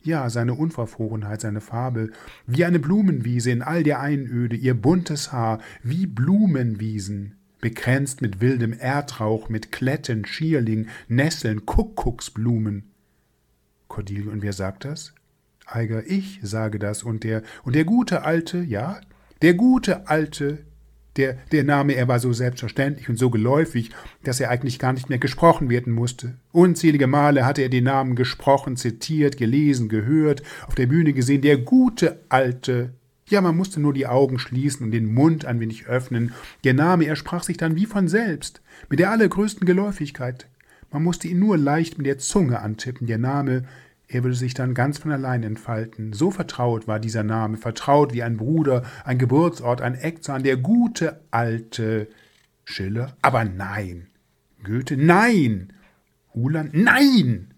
Ja, 0.00 0.30
seine 0.30 0.54
Unverfrorenheit, 0.54 1.40
seine 1.40 1.60
Farbe, 1.60 2.10
wie 2.46 2.64
eine 2.64 2.78
Blumenwiese 2.78 3.50
in 3.50 3.62
all 3.62 3.82
der 3.82 4.00
Einöde, 4.00 4.56
ihr 4.56 4.74
buntes 4.74 5.32
Haar, 5.32 5.60
wie 5.82 6.06
Blumenwiesen, 6.06 7.36
bekränzt 7.60 8.22
mit 8.22 8.40
wildem 8.40 8.72
Erdrauch, 8.72 9.48
mit 9.48 9.72
Kletten, 9.72 10.24
Schierling, 10.24 10.86
Nesseln, 11.08 11.66
Kuckucksblumen. 11.66 12.90
Cordelie, 13.98 14.30
und 14.30 14.42
wer 14.42 14.52
sagt 14.52 14.84
das? 14.84 15.12
Eiger, 15.66 16.06
ich 16.06 16.38
sage 16.42 16.78
das, 16.78 17.02
und 17.02 17.24
der, 17.24 17.42
und 17.64 17.74
der 17.74 17.84
gute 17.84 18.22
alte, 18.22 18.58
ja, 18.58 19.00
der 19.42 19.54
gute 19.54 20.08
alte, 20.08 20.58
der, 21.16 21.36
der 21.50 21.64
Name, 21.64 21.94
er 21.94 22.06
war 22.06 22.20
so 22.20 22.32
selbstverständlich 22.32 23.08
und 23.08 23.18
so 23.18 23.28
geläufig, 23.28 23.90
dass 24.22 24.38
er 24.38 24.50
eigentlich 24.50 24.78
gar 24.78 24.92
nicht 24.92 25.08
mehr 25.08 25.18
gesprochen 25.18 25.68
werden 25.68 25.92
musste. 25.92 26.36
Unzählige 26.52 27.08
Male 27.08 27.44
hatte 27.44 27.62
er 27.62 27.70
den 27.70 27.84
Namen 27.84 28.14
gesprochen, 28.14 28.76
zitiert, 28.76 29.36
gelesen, 29.36 29.88
gehört, 29.88 30.44
auf 30.68 30.76
der 30.76 30.86
Bühne 30.86 31.12
gesehen, 31.12 31.42
der 31.42 31.58
gute 31.58 32.20
alte. 32.28 32.90
Ja, 33.28 33.40
man 33.40 33.56
musste 33.56 33.80
nur 33.80 33.94
die 33.94 34.06
Augen 34.06 34.38
schließen 34.38 34.86
und 34.86 34.92
den 34.92 35.12
Mund 35.12 35.44
ein 35.44 35.58
wenig 35.58 35.86
öffnen. 35.86 36.32
Der 36.62 36.72
Name, 36.72 37.06
er 37.06 37.16
sprach 37.16 37.42
sich 37.42 37.56
dann 37.56 37.74
wie 37.74 37.86
von 37.86 38.06
selbst, 38.06 38.62
mit 38.88 39.00
der 39.00 39.10
allergrößten 39.10 39.66
Geläufigkeit. 39.66 40.46
Man 40.90 41.02
musste 41.02 41.28
ihn 41.28 41.38
nur 41.38 41.58
leicht 41.58 41.98
mit 41.98 42.06
der 42.06 42.18
Zunge 42.18 42.60
antippen. 42.60 43.06
Der 43.06 43.18
Name, 43.18 43.64
er 44.08 44.24
würde 44.24 44.36
sich 44.36 44.54
dann 44.54 44.72
ganz 44.72 44.98
von 44.98 45.12
allein 45.12 45.42
entfalten. 45.42 46.14
So 46.14 46.30
vertraut 46.30 46.88
war 46.88 46.98
dieser 46.98 47.22
Name, 47.22 47.58
vertraut 47.58 48.14
wie 48.14 48.22
ein 48.22 48.38
Bruder, 48.38 48.82
ein 49.04 49.18
Geburtsort, 49.18 49.82
ein 49.82 49.94
Eckzahn, 49.94 50.42
der 50.42 50.56
gute 50.56 51.20
alte 51.30 52.08
Schiller. 52.64 53.16
Aber 53.20 53.44
nein. 53.44 54.06
Goethe, 54.64 54.96
nein. 54.96 55.74
Uhland, 56.34 56.70
nein. 56.72 57.52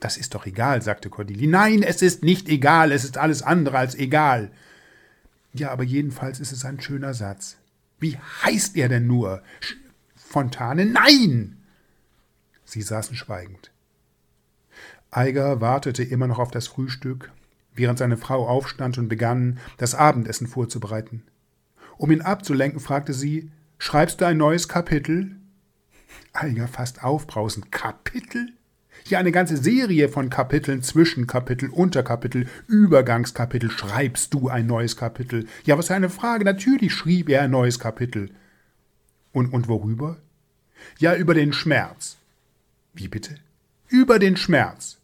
Das 0.00 0.16
ist 0.16 0.34
doch 0.34 0.46
egal, 0.46 0.80
sagte 0.80 1.10
Cordelie. 1.10 1.48
Nein, 1.48 1.82
es 1.82 2.00
ist 2.00 2.22
nicht 2.22 2.48
egal, 2.48 2.90
es 2.90 3.04
ist 3.04 3.18
alles 3.18 3.42
andere 3.42 3.78
als 3.78 3.94
egal. 3.94 4.50
Ja, 5.52 5.70
aber 5.70 5.84
jedenfalls 5.84 6.40
ist 6.40 6.52
es 6.52 6.64
ein 6.64 6.80
schöner 6.80 7.12
Satz. 7.12 7.58
Wie 8.00 8.16
heißt 8.42 8.76
er 8.76 8.88
denn 8.88 9.06
nur? 9.06 9.42
Fontane? 10.16 10.86
Nein! 10.86 11.58
Sie 12.64 12.82
saßen 12.82 13.16
schweigend. 13.16 13.70
Eiger 15.16 15.60
wartete 15.60 16.02
immer 16.02 16.26
noch 16.26 16.38
auf 16.38 16.50
das 16.50 16.66
Frühstück, 16.66 17.30
während 17.74 17.98
seine 17.98 18.16
Frau 18.16 18.48
aufstand 18.48 18.98
und 18.98 19.08
begann, 19.08 19.58
das 19.76 19.94
Abendessen 19.94 20.48
vorzubereiten. 20.48 21.22
Um 21.96 22.10
ihn 22.10 22.22
abzulenken, 22.22 22.80
fragte 22.80 23.12
sie, 23.12 23.50
Schreibst 23.78 24.20
du 24.20 24.24
ein 24.24 24.38
neues 24.38 24.68
Kapitel? 24.68 25.36
Eiger 26.32 26.68
fast 26.68 27.04
aufbrausend. 27.04 27.70
Kapitel? 27.70 28.52
Ja, 29.06 29.18
eine 29.18 29.32
ganze 29.32 29.56
Serie 29.56 30.08
von 30.08 30.30
Kapiteln, 30.30 30.82
Zwischenkapitel, 30.82 31.68
Unterkapitel, 31.68 32.48
Übergangskapitel. 32.66 33.70
Schreibst 33.70 34.32
du 34.32 34.48
ein 34.48 34.66
neues 34.66 34.96
Kapitel? 34.96 35.46
Ja, 35.64 35.76
was 35.76 35.88
für 35.88 35.94
eine 35.94 36.08
Frage. 36.08 36.44
Natürlich 36.44 36.94
schrieb 36.94 37.28
er 37.28 37.42
ein 37.42 37.50
neues 37.50 37.78
Kapitel. 37.78 38.30
Und, 39.32 39.52
und 39.52 39.68
worüber? 39.68 40.16
Ja, 40.98 41.14
über 41.14 41.34
den 41.34 41.52
Schmerz. 41.52 42.16
Wie 42.94 43.08
bitte? 43.08 43.36
Über 43.88 44.18
den 44.18 44.36
Schmerz. 44.36 44.98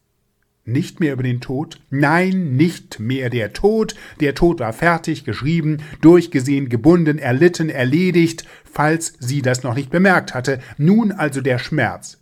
Nicht 0.71 1.01
mehr 1.01 1.15
über 1.15 1.23
den 1.23 1.41
Tod? 1.41 1.81
Nein, 1.91 2.57
nicht 2.57 3.01
mehr 3.01 3.29
der 3.29 3.53
Tod. 3.53 3.95
Der 4.21 4.35
Tod 4.35 4.61
war 4.61 4.73
fertig, 4.73 5.25
geschrieben, 5.25 5.79
durchgesehen, 6.01 6.69
gebunden, 6.69 7.19
erlitten, 7.19 7.71
erledigt, 7.71 8.45
falls 8.65 9.15
sie 9.19 9.43
das 9.43 9.63
noch 9.63 9.75
nicht 9.75 9.91
bemerkt 9.91 10.33
hatte. 10.33 10.61
Nun 10.79 11.13
also 11.13 11.41
der 11.41 11.59
Schmerz. 11.59 12.19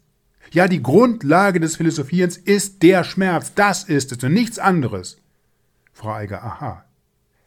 Ja, 0.51 0.67
die 0.67 0.83
Grundlage 0.83 1.61
des 1.61 1.77
Philosophierens 1.77 2.39
ist 2.39 2.83
der 2.83 3.05
Schmerz. 3.05 3.53
Das 3.55 3.85
ist 3.85 4.13
es 4.13 4.25
und 4.25 4.33
nichts 4.33 4.59
anderes. 4.59 5.19
Frau 5.93 6.13
Eiger, 6.13 6.43
aha. 6.43 6.85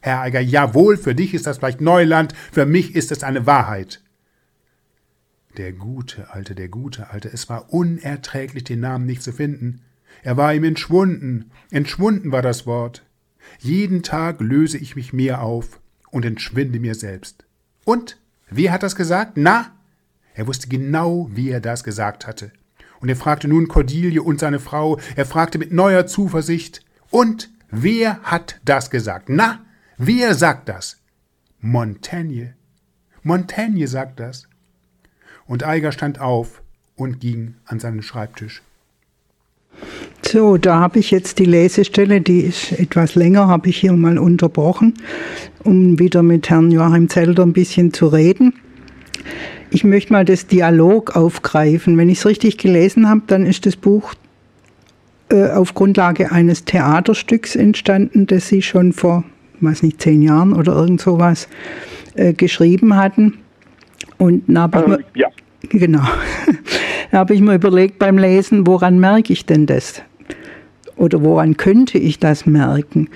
Herr 0.01 0.21
Eiger, 0.21 0.39
jawohl, 0.39 0.97
für 0.97 1.15
dich 1.15 1.33
ist 1.33 1.47
das 1.47 1.57
vielleicht 1.57 1.81
Neuland, 1.81 2.33
für 2.51 2.65
mich 2.65 2.95
ist 2.95 3.11
es 3.11 3.23
eine 3.23 3.45
Wahrheit. 3.45 4.01
Der 5.57 5.73
gute 5.73 6.31
Alte, 6.31 6.55
der 6.55 6.69
gute 6.69 7.09
Alte, 7.09 7.29
es 7.31 7.49
war 7.49 7.73
unerträglich, 7.73 8.63
den 8.63 8.79
Namen 8.79 9.05
nicht 9.05 9.23
zu 9.23 9.31
finden. 9.31 9.81
Er 10.23 10.37
war 10.37 10.53
ihm 10.53 10.63
entschwunden, 10.63 11.51
entschwunden 11.71 12.31
war 12.31 12.41
das 12.41 12.65
Wort. 12.65 13.03
Jeden 13.59 14.03
Tag 14.03 14.39
löse 14.39 14.77
ich 14.77 14.95
mich 14.95 15.13
mehr 15.13 15.41
auf 15.41 15.79
und 16.09 16.25
entschwinde 16.25 16.79
mir 16.79 16.95
selbst. 16.95 17.45
Und? 17.85 18.17
Wer 18.49 18.71
hat 18.73 18.83
das 18.83 18.95
gesagt? 18.95 19.33
Na? 19.35 19.71
Er 20.33 20.47
wusste 20.47 20.67
genau, 20.67 21.29
wie 21.31 21.49
er 21.49 21.61
das 21.61 21.83
gesagt 21.83 22.27
hatte. 22.27 22.51
Und 22.99 23.09
er 23.09 23.15
fragte 23.15 23.47
nun 23.47 23.67
Cordelie 23.67 24.21
und 24.21 24.39
seine 24.39 24.59
Frau, 24.59 24.99
er 25.15 25.25
fragte 25.25 25.57
mit 25.57 25.71
neuer 25.71 26.05
Zuversicht, 26.05 26.85
und 27.09 27.49
wer 27.69 28.21
hat 28.23 28.59
das 28.63 28.89
gesagt? 28.89 29.27
Na, 29.29 29.65
wer 29.97 30.35
sagt 30.35 30.69
das? 30.69 30.97
Montaigne. 31.59 32.53
Montaigne 33.23 33.87
sagt 33.87 34.19
das. 34.19 34.47
Und 35.45 35.63
Eiger 35.63 35.91
stand 35.91 36.19
auf 36.19 36.61
und 36.95 37.19
ging 37.19 37.55
an 37.65 37.79
seinen 37.79 38.01
Schreibtisch. 38.01 38.61
So, 40.23 40.57
da 40.57 40.79
habe 40.79 40.99
ich 40.99 41.11
jetzt 41.11 41.39
die 41.39 41.45
Lesestelle, 41.45 42.21
die 42.21 42.41
ist 42.41 42.71
etwas 42.73 43.15
länger, 43.15 43.47
habe 43.47 43.69
ich 43.69 43.77
hier 43.77 43.93
mal 43.93 44.17
unterbrochen, 44.17 44.93
um 45.63 45.99
wieder 45.99 46.23
mit 46.23 46.49
Herrn 46.49 46.71
Joachim 46.71 47.09
Zelder 47.09 47.43
ein 47.43 47.53
bisschen 47.53 47.91
zu 47.91 48.07
reden. 48.07 48.53
Ich 49.71 49.83
möchte 49.83 50.13
mal 50.13 50.25
das 50.25 50.47
Dialog 50.47 51.15
aufgreifen. 51.15 51.97
Wenn 51.97 52.09
ich 52.09 52.19
es 52.19 52.25
richtig 52.25 52.57
gelesen 52.57 53.09
habe, 53.09 53.21
dann 53.27 53.45
ist 53.45 53.65
das 53.65 53.75
Buch 53.75 54.13
äh, 55.29 55.49
auf 55.49 55.73
Grundlage 55.73 56.31
eines 56.31 56.65
Theaterstücks 56.65 57.55
entstanden, 57.55 58.27
das 58.27 58.47
Sie 58.47 58.61
schon 58.61 58.93
vor, 58.93 59.23
weiß 59.61 59.81
nicht, 59.83 60.01
zehn 60.01 60.21
Jahren 60.21 60.53
oder 60.53 60.73
irgend 60.73 61.01
sowas 61.01 61.47
äh, 62.15 62.33
geschrieben 62.33 62.95
hatten. 62.95 63.39
Und 64.17 64.43
dann 64.47 64.59
habe 64.59 64.79
ich, 64.79 64.93
ähm, 64.93 65.03
ja. 65.15 65.27
genau, 65.69 66.03
habe 67.11 67.33
ich 67.33 67.41
mir 67.41 67.55
überlegt 67.55 67.97
beim 67.97 68.17
Lesen, 68.17 68.67
woran 68.67 68.99
merke 68.99 69.33
ich 69.33 69.45
denn 69.45 69.65
das? 69.65 70.03
Oder 71.01 71.23
woran 71.23 71.57
könnte 71.57 71.97
ich 71.97 72.19
das 72.19 72.45
merken? 72.45 73.09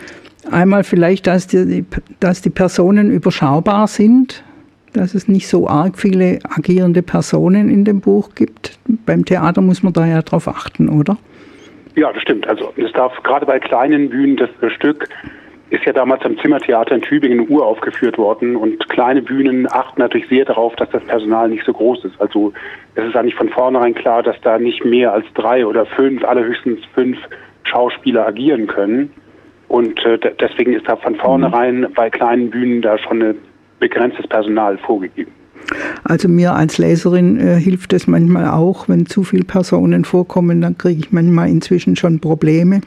Einmal 0.51 0.83
vielleicht, 0.83 1.27
dass 1.27 1.45
die, 1.45 1.85
dass 2.19 2.41
die 2.41 2.49
Personen 2.49 3.11
überschaubar 3.11 3.85
sind, 3.87 4.43
dass 4.93 5.13
es 5.13 5.27
nicht 5.27 5.47
so 5.47 5.67
arg 5.67 5.99
viele 5.99 6.39
agierende 6.49 7.03
Personen 7.03 7.69
in 7.69 7.85
dem 7.85 8.01
Buch 8.01 8.33
gibt. 8.33 8.79
Beim 9.05 9.23
Theater 9.23 9.61
muss 9.61 9.83
man 9.83 9.93
da 9.93 10.07
ja 10.07 10.23
drauf 10.23 10.47
achten, 10.47 10.89
oder? 10.89 11.17
Ja, 11.95 12.11
das 12.11 12.23
stimmt. 12.23 12.47
Also 12.47 12.73
es 12.75 12.91
darf 12.93 13.13
gerade 13.21 13.45
bei 13.45 13.59
kleinen 13.59 14.09
Bühnen 14.09 14.35
das 14.35 14.49
Stück 14.73 15.07
ist 15.69 15.83
ja 15.83 15.93
damals 15.93 16.23
am 16.23 16.37
Zimmertheater 16.39 16.95
in 16.95 17.01
Tübingen 17.01 17.49
uraufgeführt 17.49 18.17
worden 18.17 18.55
und 18.55 18.87
kleine 18.89 19.21
Bühnen 19.21 19.67
achten 19.71 19.99
natürlich 19.99 20.27
sehr 20.27 20.45
darauf, 20.45 20.75
dass 20.75 20.89
das 20.91 21.03
Personal 21.03 21.49
nicht 21.49 21.65
so 21.65 21.73
groß 21.73 22.05
ist. 22.05 22.21
Also 22.21 22.53
es 22.93 23.05
ist 23.05 23.15
eigentlich 23.15 23.35
von 23.35 23.49
vornherein 23.49 23.95
klar, 23.95 24.21
dass 24.23 24.39
da 24.41 24.59
nicht 24.59 24.85
mehr 24.85 25.11
als 25.11 25.25
drei 25.33 25.65
oder 25.65 25.85
fünf, 25.85 26.23
allerhöchstens 26.23 26.79
fünf 26.93 27.17
Schauspieler 27.65 28.25
agieren 28.25 28.67
können. 28.67 29.11
Und 29.67 30.03
äh, 30.05 30.17
deswegen 30.39 30.73
ist 30.73 30.87
da 30.87 30.95
von 30.95 31.15
vornherein 31.15 31.81
mhm. 31.81 31.93
bei 31.95 32.09
kleinen 32.09 32.49
Bühnen 32.49 32.81
da 32.81 32.97
schon 32.97 33.21
ein 33.21 33.35
begrenztes 33.79 34.27
Personal 34.27 34.77
vorgegeben. 34.77 35.31
Also 36.03 36.27
mir 36.27 36.53
als 36.53 36.77
Leserin 36.77 37.39
äh, 37.39 37.55
hilft 37.55 37.93
es 37.93 38.07
manchmal 38.07 38.47
auch, 38.47 38.87
wenn 38.87 39.05
zu 39.07 39.23
viele 39.23 39.43
Personen 39.43 40.05
vorkommen, 40.05 40.61
dann 40.61 40.77
kriege 40.77 40.99
ich 40.99 41.11
manchmal 41.11 41.49
inzwischen 41.49 41.95
schon 41.95 42.19
Probleme. 42.19 42.81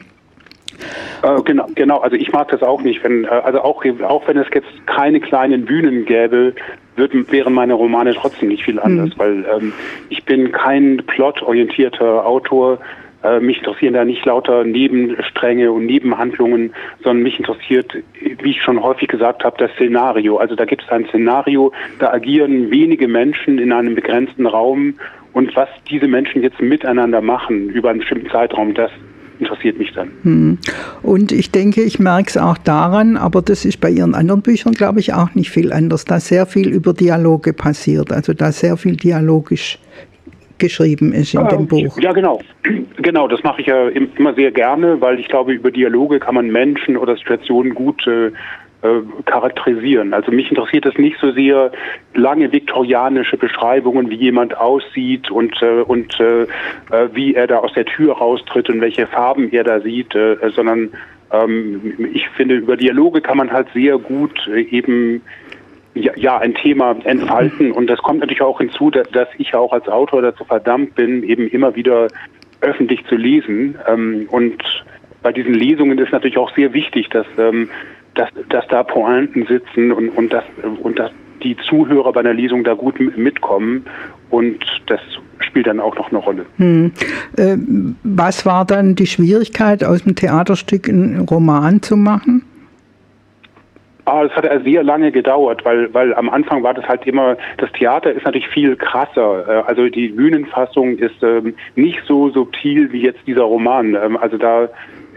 Äh, 1.23 1.41
genau, 1.43 1.67
genau, 1.75 1.97
also 1.99 2.15
ich 2.15 2.31
mag 2.31 2.47
das 2.49 2.63
auch 2.63 2.81
nicht, 2.81 3.03
wenn, 3.03 3.25
äh, 3.25 3.27
also 3.27 3.61
auch, 3.61 3.83
auch 4.07 4.27
wenn 4.27 4.37
es 4.37 4.47
jetzt 4.53 4.69
keine 4.85 5.19
kleinen 5.19 5.65
Bühnen 5.65 6.05
gäbe, 6.05 6.53
würden, 6.95 7.25
wären 7.31 7.53
meine 7.53 7.73
Romane 7.73 8.13
trotzdem 8.13 8.49
nicht 8.49 8.63
viel 8.63 8.79
anders, 8.79 9.09
mhm. 9.09 9.19
weil 9.19 9.45
ähm, 9.57 9.73
ich 10.09 10.23
bin 10.25 10.51
kein 10.51 10.97
plotorientierter 11.05 12.25
Autor, 12.25 12.79
äh, 13.23 13.39
mich 13.39 13.57
interessieren 13.57 13.93
da 13.93 14.05
nicht 14.05 14.25
lauter 14.25 14.63
Nebenstränge 14.63 15.71
und 15.71 15.85
Nebenhandlungen, 15.85 16.73
sondern 17.03 17.23
mich 17.23 17.37
interessiert, 17.37 17.91
wie 18.21 18.51
ich 18.51 18.61
schon 18.61 18.81
häufig 18.81 19.09
gesagt 19.09 19.43
habe, 19.43 19.57
das 19.57 19.71
Szenario. 19.73 20.37
Also 20.37 20.55
da 20.55 20.65
gibt 20.65 20.83
es 20.83 20.89
ein 20.89 21.05
Szenario, 21.07 21.71
da 21.99 22.11
agieren 22.13 22.71
wenige 22.71 23.07
Menschen 23.07 23.59
in 23.59 23.71
einem 23.71 23.95
begrenzten 23.95 24.45
Raum 24.45 24.95
und 25.33 25.55
was 25.55 25.69
diese 25.89 26.07
Menschen 26.07 26.41
jetzt 26.41 26.61
miteinander 26.61 27.21
machen 27.21 27.69
über 27.69 27.89
einen 27.89 27.99
bestimmten 27.99 28.29
Zeitraum, 28.29 28.73
das 28.73 28.91
interessiert 29.39 29.77
mich 29.77 29.93
dann. 29.93 30.11
Hm. 30.23 30.57
Und 31.01 31.31
ich 31.31 31.51
denke, 31.51 31.81
ich 31.81 31.99
merke 31.99 32.29
es 32.29 32.37
auch 32.37 32.57
daran, 32.57 33.17
aber 33.17 33.41
das 33.41 33.65
ist 33.65 33.79
bei 33.79 33.89
Ihren 33.89 34.13
anderen 34.13 34.41
Büchern, 34.41 34.73
glaube 34.73 34.99
ich, 34.99 35.13
auch 35.13 35.33
nicht 35.35 35.49
viel 35.49 35.71
anders, 35.71 36.05
da 36.05 36.19
sehr 36.19 36.45
viel 36.45 36.69
über 36.69 36.93
Dialoge 36.93 37.53
passiert, 37.53 38.11
also 38.11 38.33
da 38.33 38.51
sehr 38.51 38.77
viel 38.77 38.97
dialogisch 38.97 39.79
geschrieben 40.59 41.13
ist 41.13 41.33
in 41.33 41.47
dem 41.47 41.67
Buch. 41.67 41.99
Ja, 41.99 42.11
genau. 42.11 42.41
Genau, 43.01 43.29
das 43.29 43.41
mache 43.43 43.61
ich 43.61 43.67
ja 43.67 43.87
immer 43.87 44.33
sehr 44.33 44.51
gerne, 44.51 44.99
weil 44.99 45.19
ich 45.19 45.29
glaube, 45.29 45.53
über 45.53 45.71
Dialoge 45.71 46.19
kann 46.19 46.35
man 46.35 46.47
Menschen 46.47 46.97
oder 46.97 47.15
Situationen 47.15 47.73
gut 47.73 48.05
äh, 48.07 48.31
äh, 48.81 49.01
charakterisieren. 49.25 50.13
Also 50.13 50.31
mich 50.31 50.49
interessiert 50.49 50.85
es 50.85 50.97
nicht 50.97 51.17
so 51.19 51.33
sehr 51.33 51.69
lange 52.13 52.49
viktorianische 52.51 53.35
Beschreibungen, 53.35 54.09
wie 54.09 54.15
jemand 54.15 54.55
aussieht 54.55 55.29
und 55.29 55.61
äh, 55.61 55.81
und 55.81 56.17
äh, 56.21 56.43
äh 56.43 57.09
wie 57.11 57.33
er 57.35 57.47
da 57.47 57.57
aus 57.57 57.73
der 57.73 57.85
Tür 57.85 58.13
raustritt 58.13 58.69
und 58.69 58.79
welche 58.79 59.05
Farben 59.05 59.51
er 59.51 59.65
da 59.65 59.81
sieht, 59.81 60.15
äh, 60.15 60.37
sondern 60.55 60.91
ähm, 61.31 61.93
ich 62.13 62.29
finde 62.29 62.55
über 62.55 62.77
Dialoge 62.77 63.19
kann 63.19 63.37
man 63.37 63.51
halt 63.51 63.67
sehr 63.73 63.97
gut 63.97 64.47
eben 64.47 65.23
ja, 65.99 66.13
ja, 66.15 66.37
ein 66.37 66.55
Thema 66.55 66.95
entfalten. 67.03 67.71
Und 67.71 67.87
das 67.87 67.99
kommt 67.99 68.19
natürlich 68.19 68.41
auch 68.41 68.59
hinzu, 68.59 68.89
dass, 68.91 69.27
ich 69.37 69.53
auch 69.53 69.73
als 69.73 69.87
Autor 69.87 70.21
dazu 70.21 70.43
verdammt 70.45 70.95
bin, 70.95 71.23
eben 71.23 71.47
immer 71.47 71.75
wieder 71.75 72.07
öffentlich 72.61 73.05
zu 73.05 73.15
lesen. 73.15 73.75
Ähm, 73.87 74.27
und 74.29 74.63
bei 75.21 75.31
diesen 75.31 75.53
Lesungen 75.53 75.97
ist 75.97 76.11
natürlich 76.11 76.37
auch 76.37 76.53
sehr 76.55 76.73
wichtig, 76.73 77.09
dass, 77.09 77.27
ähm, 77.37 77.69
dass, 78.15 78.29
dass 78.49 78.67
da 78.67 78.83
Pointen 78.83 79.45
sitzen 79.45 79.91
und, 79.91 80.09
und, 80.09 80.33
dass, 80.33 80.43
und 80.81 80.99
dass 80.99 81.11
die 81.43 81.55
Zuhörer 81.57 82.11
bei 82.11 82.19
einer 82.19 82.33
Lesung 82.33 82.63
da 82.63 82.73
gut 82.73 82.99
mitkommen. 83.17 83.85
Und 84.29 84.59
das 84.87 84.99
spielt 85.39 85.67
dann 85.67 85.79
auch 85.79 85.95
noch 85.95 86.09
eine 86.09 86.19
Rolle. 86.19 86.45
Hm. 86.57 86.91
Äh, 87.37 87.57
was 88.03 88.45
war 88.45 88.65
dann 88.65 88.95
die 88.95 89.07
Schwierigkeit, 89.07 89.83
aus 89.83 90.03
dem 90.03 90.15
Theaterstück 90.15 90.87
einen 90.87 91.21
Roman 91.21 91.81
zu 91.81 91.97
machen? 91.97 92.43
Ah, 94.09 94.23
das 94.23 94.35
hat 94.35 94.63
sehr 94.63 94.81
lange 94.81 95.11
gedauert, 95.11 95.63
weil, 95.65 95.93
weil 95.93 96.15
am 96.15 96.31
Anfang 96.31 96.63
war 96.63 96.73
das 96.73 96.83
halt 96.87 97.05
immer, 97.05 97.37
das 97.57 97.71
Theater 97.73 98.11
ist 98.11 98.25
natürlich 98.25 98.47
viel 98.47 98.75
krasser. 98.75 99.47
Äh, 99.47 99.63
also 99.67 99.87
die 99.87 100.07
Bühnenfassung 100.07 100.97
ist 100.97 101.21
ähm, 101.21 101.53
nicht 101.75 101.99
so 102.07 102.29
subtil 102.31 102.91
wie 102.91 103.01
jetzt 103.01 103.19
dieser 103.27 103.43
Roman. 103.43 103.93
Ähm, 103.93 104.17
also 104.17 104.37
da 104.37 104.67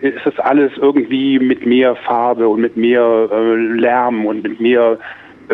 ist 0.03 0.19
das 0.27 0.39
alles 0.41 0.73
irgendwie 0.77 1.39
mit 1.39 1.65
mehr 1.65 1.97
Farbe 1.97 2.47
und 2.49 2.61
mit 2.61 2.77
mehr 2.77 3.29
äh, 3.33 3.55
Lärm 3.55 4.27
und 4.27 4.43
mit 4.43 4.61
mehr 4.61 4.99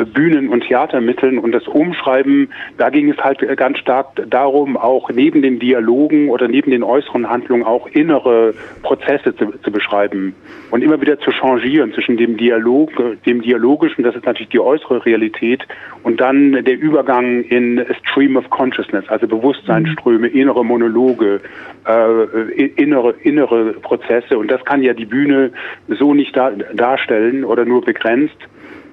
Bühnen- 0.04 0.48
und 0.48 0.64
Theatermitteln 0.64 1.38
und 1.38 1.52
das 1.52 1.66
Umschreiben, 1.66 2.50
da 2.76 2.90
ging 2.90 3.10
es 3.10 3.18
halt 3.18 3.40
ganz 3.56 3.78
stark 3.78 4.08
darum, 4.28 4.76
auch 4.76 5.10
neben 5.10 5.42
den 5.42 5.58
Dialogen 5.58 6.28
oder 6.30 6.48
neben 6.48 6.70
den 6.70 6.82
äußeren 6.82 7.28
Handlungen 7.28 7.64
auch 7.64 7.86
innere 7.88 8.54
Prozesse 8.82 9.34
zu, 9.36 9.52
zu 9.62 9.70
beschreiben 9.70 10.34
und 10.70 10.82
immer 10.82 11.00
wieder 11.00 11.18
zu 11.18 11.30
changieren 11.30 11.92
zwischen 11.92 12.16
dem 12.16 12.36
Dialog, 12.36 12.90
dem 13.26 13.42
dialogischen, 13.42 14.04
das 14.04 14.14
ist 14.14 14.26
natürlich 14.26 14.50
die 14.50 14.60
äußere 14.60 15.04
Realität, 15.04 15.66
und 16.02 16.20
dann 16.20 16.52
der 16.64 16.78
Übergang 16.78 17.42
in 17.42 17.84
Stream 18.02 18.36
of 18.36 18.48
Consciousness, 18.50 19.08
also 19.08 19.26
Bewusstseinsströme, 19.26 20.28
innere 20.28 20.64
Monologe, 20.64 21.40
äh, 21.86 22.64
innere, 22.76 23.14
innere 23.22 23.74
Prozesse. 23.74 24.38
Und 24.38 24.50
das 24.50 24.64
kann 24.64 24.82
ja 24.82 24.94
die 24.94 25.06
Bühne 25.06 25.50
so 25.88 26.14
nicht 26.14 26.36
da, 26.36 26.50
darstellen 26.50 27.44
oder 27.44 27.64
nur 27.64 27.82
begrenzt. 27.82 28.36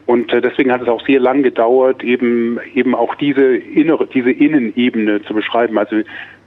Und 0.05 0.31
äh, 0.31 0.41
deswegen 0.41 0.71
hat 0.71 0.81
es 0.81 0.87
auch 0.87 1.05
sehr 1.05 1.19
lang 1.19 1.43
gedauert, 1.43 2.03
eben 2.03 2.59
eben 2.73 2.93
auch 2.93 3.15
diese 3.15 3.55
innere, 3.55 4.07
diese 4.07 4.31
Innenebene 4.31 5.21
zu 5.23 5.33
beschreiben. 5.33 5.77
Also 5.77 5.97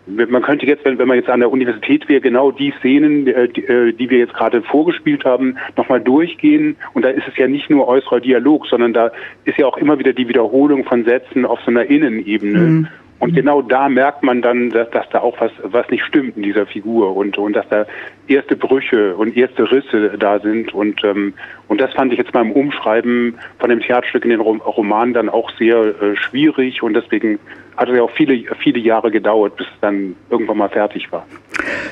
man 0.09 0.43
könnte 0.43 0.67
jetzt, 0.67 0.85
wenn, 0.85 0.99
wenn 0.99 1.09
man 1.09 1.19
jetzt 1.19 1.29
an 1.29 1.41
der 1.41 1.51
Universität 1.51 2.09
wäre, 2.09 2.21
genau 2.21 2.51
die 2.51 2.73
Szenen, 2.79 3.27
äh, 3.27 3.49
die, 3.49 3.65
äh, 3.65 3.93
die 3.93 4.09
wir 4.11 4.19
jetzt 4.19 4.35
gerade 4.35 4.63
vorgespielt 4.63 5.25
haben, 5.25 5.57
nochmal 5.77 6.01
durchgehen. 6.01 6.77
Und 6.95 7.05
da 7.05 7.11
ist 7.11 7.29
es 7.29 7.37
ja 7.37 7.47
nicht 7.47 7.69
nur 7.69 7.87
äußerer 7.89 8.21
Dialog, 8.21 8.67
sondern 8.67 8.93
da 8.93 9.11
ist 9.45 9.59
ja 9.59 9.67
auch 9.67 9.77
immer 9.77 9.99
wieder 9.99 10.13
die 10.13 10.29
Wiederholung 10.29 10.85
von 10.85 11.05
Sätzen 11.05 11.45
auf 11.45 11.61
so 11.65 11.71
einer 11.71 11.85
Innenebene. 11.85 12.59
Mhm. 12.59 12.89
Und 13.21 13.35
genau 13.35 13.63
da 13.63 13.89
merkt 13.89 14.23
man 14.23 14.43
dann, 14.43 14.71
dass, 14.71 14.91
dass 14.91 15.09
da 15.11 15.21
auch 15.21 15.41
was, 15.41 15.51
was 15.63 15.89
nicht 15.91 16.05
stimmt 16.05 16.37
in 16.37 16.45
dieser 16.45 16.67
Figur 16.67 17.17
und, 17.17 17.37
und 17.37 17.55
dass 17.55 17.69
da 17.69 17.85
erste 18.29 18.57
Brüche 18.57 19.17
und 19.17 19.37
erste 19.37 19.71
Risse 19.71 20.17
da 20.19 20.39
sind. 20.39 20.73
Und, 20.73 21.03
ähm, 21.03 21.35
und 21.67 21.81
das 21.81 21.93
fand 21.95 22.13
ich 22.13 22.19
jetzt 22.19 22.33
beim 22.33 22.53
Umschreiben 22.53 23.35
von 23.59 23.71
dem 23.71 23.81
Theaterstück 23.81 24.25
in 24.25 24.31
den 24.31 24.41
Roman 24.41 25.15
dann 25.15 25.29
auch 25.29 25.51
sehr 25.59 25.79
äh, 25.79 26.17
schwierig 26.17 26.83
und 26.83 26.95
deswegen 26.95 27.41
hat 27.77 27.89
es 27.89 27.97
ja 27.97 28.03
auch 28.03 28.11
viele, 28.11 28.45
viele 28.61 28.79
Jahre 28.81 29.11
gedauert, 29.11 29.57
bis 29.57 29.67
es 29.67 29.81
dann 29.81 30.17
irgendwann 30.31 30.59
mal 30.59 30.69
fertig 30.69 31.11
war. 31.13 31.27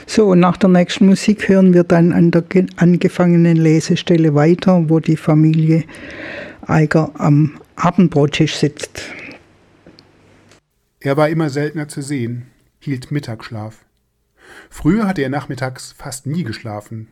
So, 0.07 0.27
und 0.27 0.41
nach 0.41 0.57
der 0.57 0.69
nächsten 0.69 1.07
Musik 1.07 1.49
hören 1.49 1.75
wir 1.75 1.85
dann 1.85 2.13
an 2.13 2.31
der 2.31 2.45
angefangenen 2.77 3.57
Lesestelle 3.57 4.35
weiter, 4.35 4.85
wo 4.89 5.01
die 5.01 5.17
Familie 5.17 5.85
Eiger 6.67 7.11
am 7.19 7.59
Abendbrottisch 7.77 8.57
sitzt. 8.57 9.13
Er 11.07 11.17
war 11.17 11.29
immer 11.29 11.51
seltener 11.51 11.87
zu 11.87 12.03
sehen, 12.03 12.47
hielt 12.81 13.13
Mittagsschlaf. 13.13 13.85
Früher 14.69 15.07
hatte 15.07 15.23
er 15.23 15.29
nachmittags 15.29 15.93
fast 15.93 16.27
nie 16.27 16.43
geschlafen. 16.43 17.07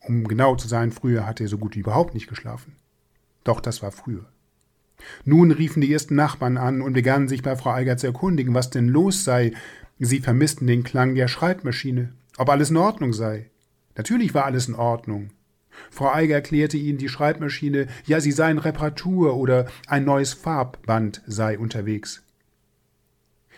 Um 0.00 0.26
genau 0.26 0.56
zu 0.56 0.68
sein, 0.68 0.90
früher 0.90 1.26
hatte 1.26 1.44
er 1.44 1.48
so 1.48 1.58
gut 1.58 1.76
wie 1.76 1.80
überhaupt 1.80 2.14
nicht 2.14 2.28
geschlafen. 2.28 2.76
Doch 3.44 3.60
das 3.60 3.82
war 3.82 3.92
früher. 3.92 4.24
Nun 5.26 5.50
riefen 5.50 5.82
die 5.82 5.92
ersten 5.92 6.14
Nachbarn 6.14 6.56
an 6.56 6.80
und 6.80 6.94
begannen 6.94 7.28
sich 7.28 7.42
bei 7.42 7.56
Frau 7.56 7.72
Eiger 7.72 7.98
zu 7.98 8.06
erkundigen, 8.06 8.54
was 8.54 8.70
denn 8.70 8.88
los 8.88 9.22
sei. 9.22 9.52
Sie 9.98 10.20
vermissten 10.20 10.66
den 10.66 10.82
Klang 10.82 11.14
der 11.14 11.28
Schreibmaschine, 11.28 12.14
ob 12.38 12.48
alles 12.48 12.70
in 12.70 12.78
Ordnung 12.78 13.12
sei. 13.12 13.50
Natürlich 13.98 14.32
war 14.32 14.46
alles 14.46 14.66
in 14.66 14.76
Ordnung. 14.76 15.28
Frau 15.90 16.10
Eiger 16.10 16.36
erklärte 16.36 16.78
ihnen, 16.78 16.96
die 16.96 17.10
Schreibmaschine, 17.10 17.86
ja, 18.06 18.20
sie 18.20 18.32
sei 18.32 18.50
in 18.50 18.56
Reparatur 18.56 19.36
oder 19.36 19.66
ein 19.88 20.06
neues 20.06 20.32
Farbband 20.32 21.20
sei 21.26 21.58
unterwegs. 21.58 22.23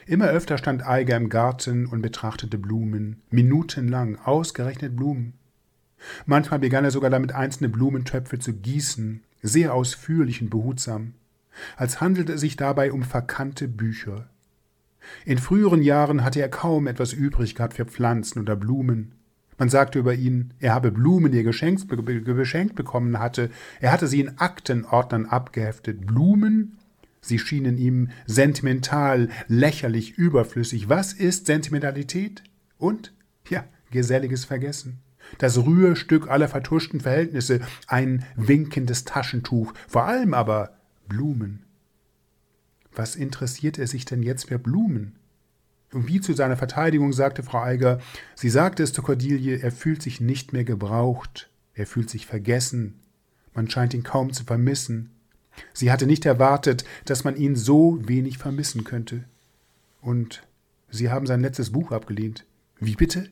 Immer 0.07 0.29
öfter 0.29 0.57
stand 0.57 0.87
Eiger 0.87 1.16
im 1.16 1.29
Garten 1.29 1.87
und 1.87 2.01
betrachtete 2.01 2.59
Blumen, 2.59 3.23
minutenlang, 3.31 4.16
ausgerechnet 4.25 4.95
Blumen. 4.95 5.33
Manchmal 6.27 6.61
begann 6.61 6.85
er 6.85 6.92
sogar 6.92 7.11
damit, 7.11 7.33
einzelne 7.33 7.69
Blumentöpfe 7.69 8.38
zu 8.38 8.53
gießen, 8.53 9.23
sehr 9.42 9.75
ausführlich 9.75 10.40
und 10.40 10.51
behutsam, 10.51 11.14
als 11.77 12.01
handelte 12.01 12.35
es 12.35 12.40
sich 12.40 12.57
dabei 12.57 12.92
um 12.92 13.03
verkannte 13.03 13.66
Bücher. 13.66 14.29
In 15.25 15.38
früheren 15.38 15.83
Jahren 15.83 16.23
hatte 16.23 16.40
er 16.40 16.51
kaum 16.51 16.87
etwas 16.87 17.12
übrig 17.12 17.57
gehabt 17.57 17.75
für 17.75 17.85
Pflanzen 17.85 18.40
oder 18.40 18.55
Blumen. 18.55 19.12
Man 19.59 19.71
sagte 19.71 19.99
über 19.99 20.14
ihn, 20.14 20.53
er 20.61 20.75
habe 20.75 20.92
Blumen, 20.92 21.33
die 21.33 21.38
er 21.38 21.45
geschenkt, 21.45 21.88
bekommen 21.88 23.19
hatte. 23.19 23.51
Er 23.81 23.90
hatte 23.90 24.07
sie 24.07 24.21
in 24.21 24.38
Aktenordnern 24.38 25.27
abgeheftet. 25.27 26.07
Blumen 26.07 26.77
Sie 27.27 27.39
schienen 27.39 27.77
ihm 27.77 28.11
sentimental, 28.27 29.29
lächerlich, 29.49 30.17
überflüssig. 30.17 30.89
Was 30.89 31.12
ist 31.12 31.47
Sentimentalität? 31.47 32.45
Und? 32.79 33.12
Ja, 33.49 33.65
geselliges 33.91 34.45
Vergessen. 34.45 35.01
Das 35.39 35.59
Rührstück 35.59 36.29
aller 36.29 36.49
vertuschten 36.49 37.01
Verhältnisse, 37.01 37.61
ein 37.89 38.25
winkendes 38.37 39.05
Taschentuch, 39.05 39.73
vor 39.89 40.05
allem 40.05 40.35
aber 40.35 40.77
Blumen. 41.09 41.65
Was 42.95 43.17
interessiert 43.17 43.79
er 43.79 43.89
sich 43.89 44.05
denn 44.05 44.23
jetzt 44.23 44.49
für 44.49 44.59
Blumen? 44.59 45.17
Und 45.93 46.07
wie 46.07 46.21
zu 46.21 46.33
seiner 46.33 46.57
Verteidigung 46.57 47.12
sagte 47.12 47.43
Frau 47.43 47.62
Eiger, 47.62 48.01
sie 48.35 48.51
sagte 48.51 48.83
es 48.83 48.93
zu 48.93 49.03
Cordelie, 49.03 49.59
er 49.59 49.73
fühlt 49.73 50.03
sich 50.03 50.21
nicht 50.21 50.53
mehr 50.53 50.65
gebraucht, 50.65 51.51
er 51.75 51.87
fühlt 51.87 52.09
sich 52.09 52.27
vergessen, 52.27 53.01
man 53.53 53.69
scheint 53.69 53.95
ihn 53.95 54.03
kaum 54.03 54.33
zu 54.33 54.45
vermissen. 54.45 55.11
Sie 55.73 55.90
hatte 55.90 56.07
nicht 56.07 56.25
erwartet, 56.27 56.85
dass 57.05 57.25
man 57.25 57.37
ihn 57.37 57.57
so 57.57 57.99
wenig 58.07 58.38
vermissen 58.38 58.85
könnte. 58.85 59.25
Und 60.01 60.42
Sie 60.90 61.11
haben 61.11 61.27
sein 61.27 61.40
letztes 61.40 61.71
Buch 61.71 61.92
abgelehnt. 61.92 62.47
Wie 62.79 62.95
bitte? 62.95 63.29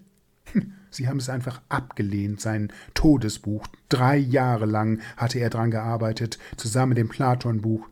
Sie 0.90 1.08
haben 1.08 1.18
es 1.18 1.28
einfach 1.28 1.60
abgelehnt, 1.68 2.40
sein 2.40 2.72
Todesbuch. 2.94 3.66
Drei 3.88 4.16
Jahre 4.16 4.66
lang 4.66 5.00
hatte 5.16 5.38
er 5.38 5.50
daran 5.50 5.70
gearbeitet, 5.70 6.38
zusammen 6.56 6.90
mit 6.90 6.98
dem 6.98 7.08
Platonbuch. 7.08 7.88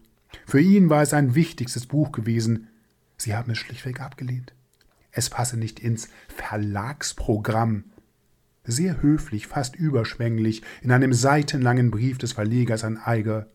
Für 0.47 0.61
ihn 0.61 0.91
war 0.91 1.03
es 1.03 1.13
ein 1.13 1.35
wichtigstes 1.35 1.87
Buch 1.87 2.13
gewesen. 2.13 2.69
Sie 3.17 3.35
haben 3.35 3.51
es 3.53 3.59
schlichtweg 3.59 4.01
abgelehnt. 4.01 4.53
Es 5.11 5.31
passe 5.31 5.59
nicht 5.59 5.81
ins 5.81 6.09
Verlagsprogramm. 6.29 7.85
Sehr 8.65 9.03
höflich, 9.03 9.47
fast 9.47 9.77
überschwänglich, 9.77 10.63
in 10.81 10.93
einem 10.93 11.13
seitenlangen 11.13 11.91
Brief 11.91 12.19
des 12.19 12.33
Verlegers 12.33 12.85
an 12.85 12.97
Eiger. 12.97 13.47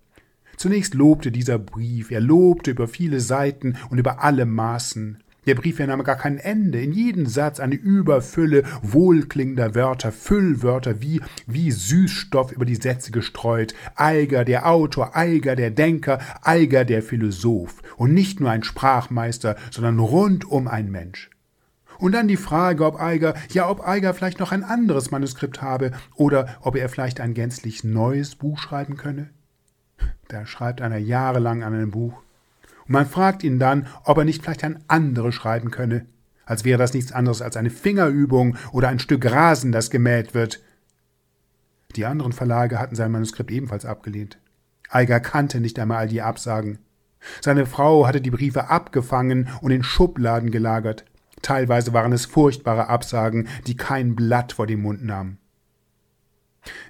Zunächst 0.58 0.96
lobte 0.96 1.32
dieser 1.32 1.60
Brief, 1.60 2.10
er 2.10 2.20
lobte 2.20 2.72
über 2.72 2.88
viele 2.88 3.20
Seiten 3.20 3.78
und 3.92 4.00
über 4.00 4.24
alle 4.24 4.48
Maßen. 4.48 5.20
Der 5.46 5.54
Brief 5.54 5.80
nahm 5.80 6.04
gar 6.04 6.18
kein 6.18 6.40
Ende, 6.40 6.82
in 6.82 6.92
jeden 6.92 7.28
Satz 7.28 7.60
eine 7.60 7.76
Überfülle 7.76 8.64
wohlklingender 8.82 9.76
Wörter, 9.76 10.12
Füllwörter 10.12 11.00
wie, 11.00 11.22
wie 11.46 11.72
Süßstoff 11.72 12.52
über 12.52 12.66
die 12.66 12.76
Sätze 12.76 13.12
gestreut. 13.12 13.76
Eiger 13.96 14.44
der 14.44 14.68
Autor, 14.68 15.16
Eiger 15.16 15.56
der 15.56 15.70
Denker, 15.70 16.20
Eiger 16.42 16.84
der 16.84 17.04
Philosoph. 17.04 17.76
Und 17.96 18.14
nicht 18.14 18.40
nur 18.40 18.50
ein 18.50 18.64
Sprachmeister, 18.64 19.56
sondern 19.72 20.00
rundum 20.00 20.68
ein 20.68 20.90
Mensch. 20.92 21.30
Und 22.00 22.14
dann 22.14 22.28
die 22.28 22.36
Frage, 22.36 22.84
ob 22.84 23.00
Eiger, 23.00 23.36
ja, 23.52 23.70
ob 23.70 23.88
Eiger 23.88 24.16
vielleicht 24.16 24.40
noch 24.40 24.52
ein 24.52 24.64
anderes 24.64 25.12
Manuskript 25.12 25.62
habe 25.62 25.92
oder 26.16 26.58
ob 26.62 26.76
er 26.76 26.90
vielleicht 26.90 27.22
ein 27.22 27.36
gänzlich 27.36 27.84
neues 27.84 28.36
Buch 28.36 28.60
schreiben 28.60 28.98
könne. 28.98 29.30
Da 30.28 30.46
schreibt 30.46 30.82
einer 30.82 30.98
jahrelang 30.98 31.64
an 31.64 31.74
einem 31.74 31.92
Buch 31.92 32.22
und 32.88 32.94
man 32.94 33.06
fragt 33.06 33.44
ihn 33.44 33.60
dann, 33.60 33.88
ob 34.04 34.18
er 34.18 34.26
nicht 34.26 34.44
vielleicht 34.44 34.64
ein 34.64 34.84
anderes 34.88 35.36
schreiben 35.36 35.72
könne, 35.72 36.06
als 36.46 36.64
wäre 36.64 36.78
das 36.78 36.94
nichts 36.94 37.12
anderes 37.12 37.42
als 37.42 37.58
eine 37.58 37.70
Fingerübung 37.70 38.56
oder 38.72 38.88
ein 38.88 39.00
Stück 39.00 39.30
Rasen, 39.30 39.72
das 39.72 39.90
gemäht 39.90 40.34
wird. 40.34 40.62
Die 41.96 42.06
anderen 42.06 42.32
Verlage 42.32 42.80
hatten 42.80 42.96
sein 42.96 43.12
Manuskript 43.12 43.52
ebenfalls 43.52 43.86
abgelehnt. 43.86 44.38
Eiger 44.90 45.20
kannte 45.20 45.60
nicht 45.60 45.78
einmal 45.80 45.98
all 45.98 46.08
die 46.08 46.22
Absagen. 46.22 46.80
Seine 47.42 47.66
Frau 47.66 48.08
hatte 48.08 48.22
die 48.22 48.32
Briefe 48.32 48.70
abgefangen 48.70 49.50
und 49.62 49.72
in 49.72 49.84
Schubladen 49.84 50.52
gelagert. 50.52 51.04
Teilweise 51.42 51.94
waren 51.94 52.14
es 52.14 52.26
furchtbare 52.26 52.88
Absagen, 52.88 53.48
die 53.68 53.76
kein 53.76 54.16
Blatt 54.16 54.54
vor 54.54 54.68
den 54.68 54.82
Mund 54.82 55.04
nahmen. 55.04 55.40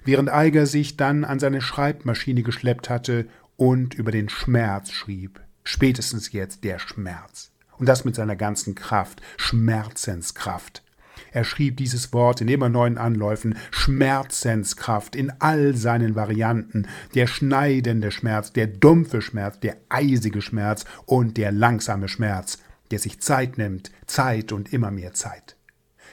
Während 0.04 0.30
Eiger 0.30 0.66
sich 0.66 0.96
dann 0.96 1.24
an 1.24 1.38
seine 1.38 1.60
Schreibmaschine 1.60 2.42
geschleppt 2.42 2.90
hatte 2.90 3.26
und 3.56 3.94
über 3.94 4.10
den 4.10 4.28
Schmerz 4.28 4.90
schrieb 4.90 5.40
spätestens 5.68 6.32
jetzt 6.32 6.64
der 6.64 6.78
Schmerz. 6.78 7.52
Und 7.76 7.88
das 7.88 8.04
mit 8.04 8.14
seiner 8.14 8.36
ganzen 8.36 8.74
Kraft, 8.74 9.20
Schmerzenskraft. 9.36 10.82
Er 11.30 11.44
schrieb 11.44 11.76
dieses 11.76 12.12
Wort 12.12 12.40
in 12.40 12.48
immer 12.48 12.68
neuen 12.68 12.96
Anläufen, 12.96 13.56
Schmerzenskraft 13.70 15.14
in 15.14 15.30
all 15.40 15.76
seinen 15.76 16.14
Varianten, 16.14 16.88
der 17.14 17.26
schneidende 17.26 18.10
Schmerz, 18.10 18.52
der 18.52 18.66
dumpfe 18.66 19.20
Schmerz, 19.20 19.60
der 19.60 19.76
eisige 19.90 20.40
Schmerz 20.40 20.84
und 21.04 21.36
der 21.36 21.52
langsame 21.52 22.08
Schmerz, 22.08 22.58
der 22.90 22.98
sich 22.98 23.20
Zeit 23.20 23.58
nimmt, 23.58 23.92
Zeit 24.06 24.52
und 24.52 24.72
immer 24.72 24.90
mehr 24.90 25.12
Zeit. 25.12 25.57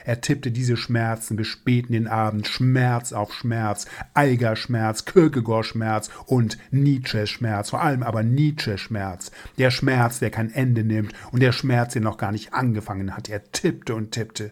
Er 0.06 0.22
tippte 0.22 0.52
diese 0.52 0.78
Schmerzen 0.78 1.36
bis 1.36 1.48
spät 1.48 1.88
in 1.88 1.94
den 1.94 2.08
Abend, 2.08 2.48
Schmerz 2.48 3.12
auf 3.12 3.34
Schmerz, 3.34 3.88
Eigerschmerz, 4.14 5.06
Kierkegaard-Schmerz 5.06 6.12
und 6.28 6.60
Nietzsche-Schmerz, 6.70 7.72
vor 7.72 7.82
allem 7.82 8.04
aber 8.04 8.22
Nietzsche-Schmerz. 8.22 9.32
Der 9.58 9.72
Schmerz, 9.72 10.20
der 10.20 10.30
kein 10.30 10.54
Ende 10.54 10.84
nimmt 10.84 11.14
und 11.32 11.42
der 11.42 11.52
Schmerz, 11.52 11.94
der 11.94 12.04
noch 12.04 12.18
gar 12.18 12.32
nicht 12.32 12.54
angefangen 12.54 13.18
hat. 13.18 13.30
Er 13.30 13.52
tippte 13.52 13.96
und 13.96 14.12
tippte. 14.12 14.52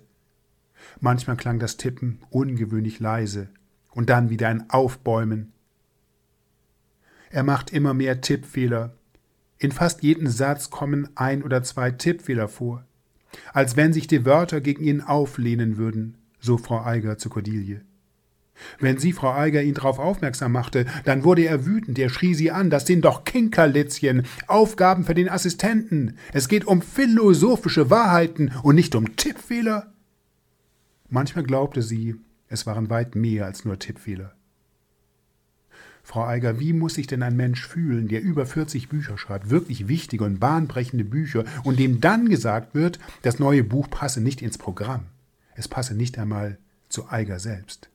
Manchmal 1.00 1.38
klang 1.38 1.60
das 1.60 1.78
Tippen 1.78 2.20
ungewöhnlich 2.32 3.00
leise 3.00 3.50
und 3.92 4.10
dann 4.10 4.32
wieder 4.32 4.48
ein 4.48 4.72
Aufbäumen. 4.72 5.54
Er 7.30 7.44
macht 7.44 7.72
immer 7.72 7.94
mehr 7.94 8.22
Tippfehler. 8.22 8.96
In 9.60 9.72
fast 9.72 10.02
jedem 10.02 10.26
Satz 10.28 10.72
kommen 10.72 11.10
ein 11.13 11.44
oder 11.44 11.62
zwei 11.62 11.92
Tippfehler 11.92 12.48
vor 12.48 12.86
als 13.54 13.76
wenn 13.76 13.93
sich 13.93 14.08
die 14.08 14.26
Wörter 14.26 14.62
gegen 14.62 14.84
ihn 14.84 15.02
auflehnen 15.02 15.78
würden, 15.78 16.17
so 16.39 16.58
Frau 16.58 16.84
Eiger 16.84 17.17
zu 17.17 17.30
Cordelie. 17.30 17.82
Wenn 18.80 18.98
sie, 18.98 19.13
Frau 19.13 19.34
Eiger, 19.34 19.63
ihn 19.63 19.74
darauf 19.74 20.00
aufmerksam 20.00 20.52
machte, 20.52 20.86
dann 21.06 21.24
wurde 21.24 21.43
er 21.43 21.65
wütend, 21.65 21.98
er 21.98 22.10
schrie 22.10 22.36
sie 22.36 22.52
an, 22.52 22.69
das 22.69 22.86
sind 22.86 23.06
doch 23.06 23.24
Kinkerlitzchen, 23.24 24.24
Aufgaben 24.48 25.06
für 25.06 25.15
den 25.15 25.30
Assistenten. 25.30 26.17
Es 26.34 26.48
geht 26.48 26.65
um 26.65 26.82
philosophische 26.82 27.89
Wahrheiten 27.89 28.52
und 28.62 28.76
nicht 28.76 28.96
um 28.96 29.15
Tippfehler. 29.15 29.93
Manchmal 31.10 31.43
glaubte 31.43 31.82
sie, 31.82 32.15
es 32.48 32.65
waren 32.65 32.89
weit 32.89 33.15
mehr 33.15 33.46
als 33.46 33.65
nur 33.65 33.80
Tippfehler. 33.80 34.36
Frau 36.06 36.26
Eiger, 36.26 36.60
wie 36.60 36.74
muss 36.74 36.96
sich 36.96 37.08
denn 37.08 37.24
ein 37.24 37.38
Mensch 37.38 37.66
fühlen, 37.66 38.10
der 38.10 38.22
über 38.22 38.46
40 38.46 38.89
Bücher 38.89 39.18
schreibt, 39.18 39.50
wirklich 39.50 39.88
wichtige 39.88 40.26
und 40.26 40.39
bahnbrechende 40.39 41.06
Bücher, 41.06 41.46
und 41.63 41.80
dem 41.80 42.02
dann 42.02 42.28
gesagt 42.28 42.76
wird, 42.76 43.00
das 43.22 43.39
neue 43.39 43.63
Buch 43.63 43.89
passe 43.89 44.20
nicht 44.20 44.42
ins 44.42 44.58
Programm. 44.58 45.06
Es 45.56 45.70
passe 45.70 45.96
nicht 45.96 46.20
einmal 46.20 46.58
zu 46.89 47.10
Eiger 47.10 47.39
selbst. 47.39 47.89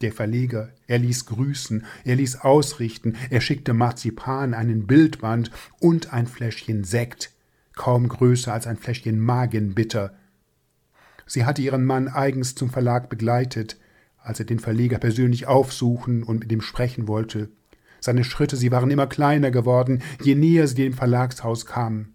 Der 0.00 0.12
Verleger, 0.12 0.70
er 0.86 0.98
ließ 0.98 1.26
grüßen, 1.26 1.84
er 2.04 2.16
ließ 2.16 2.36
ausrichten, 2.40 3.16
er 3.30 3.40
schickte 3.40 3.74
Marzipan, 3.74 4.54
einen 4.54 4.86
Bildband 4.86 5.50
und 5.78 6.12
ein 6.12 6.26
Fläschchen 6.26 6.84
Sekt, 6.84 7.32
kaum 7.74 8.08
größer 8.08 8.52
als 8.52 8.66
ein 8.66 8.76
Fläschchen 8.76 9.20
Magenbitter. 9.20 10.14
Sie 11.26 11.44
hatte 11.44 11.62
ihren 11.62 11.84
Mann 11.84 12.08
eigens 12.08 12.54
zum 12.54 12.70
Verlag 12.70 13.08
begleitet, 13.08 13.78
als 14.22 14.38
er 14.38 14.46
den 14.46 14.58
Verleger 14.58 14.98
persönlich 14.98 15.46
aufsuchen 15.46 16.22
und 16.22 16.40
mit 16.40 16.52
ihm 16.52 16.60
sprechen 16.60 17.08
wollte. 17.08 17.50
Seine 18.00 18.24
Schritte, 18.24 18.56
sie 18.56 18.72
waren 18.72 18.90
immer 18.90 19.06
kleiner 19.06 19.50
geworden, 19.50 20.02
je 20.22 20.34
näher 20.34 20.66
sie 20.66 20.74
dem 20.74 20.92
Verlagshaus 20.92 21.66
kamen. 21.66 22.14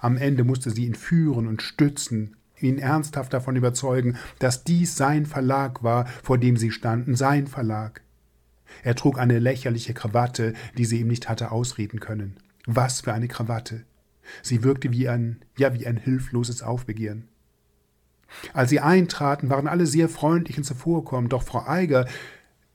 Am 0.00 0.16
Ende 0.16 0.44
musste 0.44 0.70
sie 0.70 0.86
ihn 0.86 0.94
führen 0.94 1.46
und 1.46 1.62
stützen, 1.62 2.36
ihn 2.58 2.78
ernsthaft 2.78 3.32
davon 3.32 3.56
überzeugen, 3.56 4.16
dass 4.38 4.64
dies 4.64 4.96
sein 4.96 5.26
Verlag 5.26 5.82
war, 5.82 6.06
vor 6.22 6.38
dem 6.38 6.56
sie 6.56 6.70
standen, 6.70 7.14
sein 7.14 7.46
Verlag. 7.46 8.02
Er 8.82 8.94
trug 8.94 9.18
eine 9.18 9.38
lächerliche 9.38 9.94
Krawatte, 9.94 10.54
die 10.76 10.84
sie 10.84 11.00
ihm 11.00 11.08
nicht 11.08 11.28
hatte 11.28 11.50
ausreden 11.50 12.00
können. 12.00 12.36
Was 12.66 13.02
für 13.02 13.12
eine 13.12 13.28
Krawatte! 13.28 13.84
Sie 14.42 14.62
wirkte 14.62 14.92
wie 14.92 15.08
ein, 15.08 15.40
ja, 15.58 15.74
wie 15.74 15.86
ein 15.86 15.96
hilfloses 15.96 16.62
Aufbegehren. 16.62 17.28
Als 18.52 18.70
sie 18.70 18.80
eintraten, 18.80 19.50
waren 19.50 19.66
alle 19.66 19.86
sehr 19.86 20.08
freundlich 20.08 20.58
und 20.58 20.64
zuvorkommend, 20.64 21.32
doch 21.32 21.42
Frau 21.42 21.66
Eiger, 21.66 22.06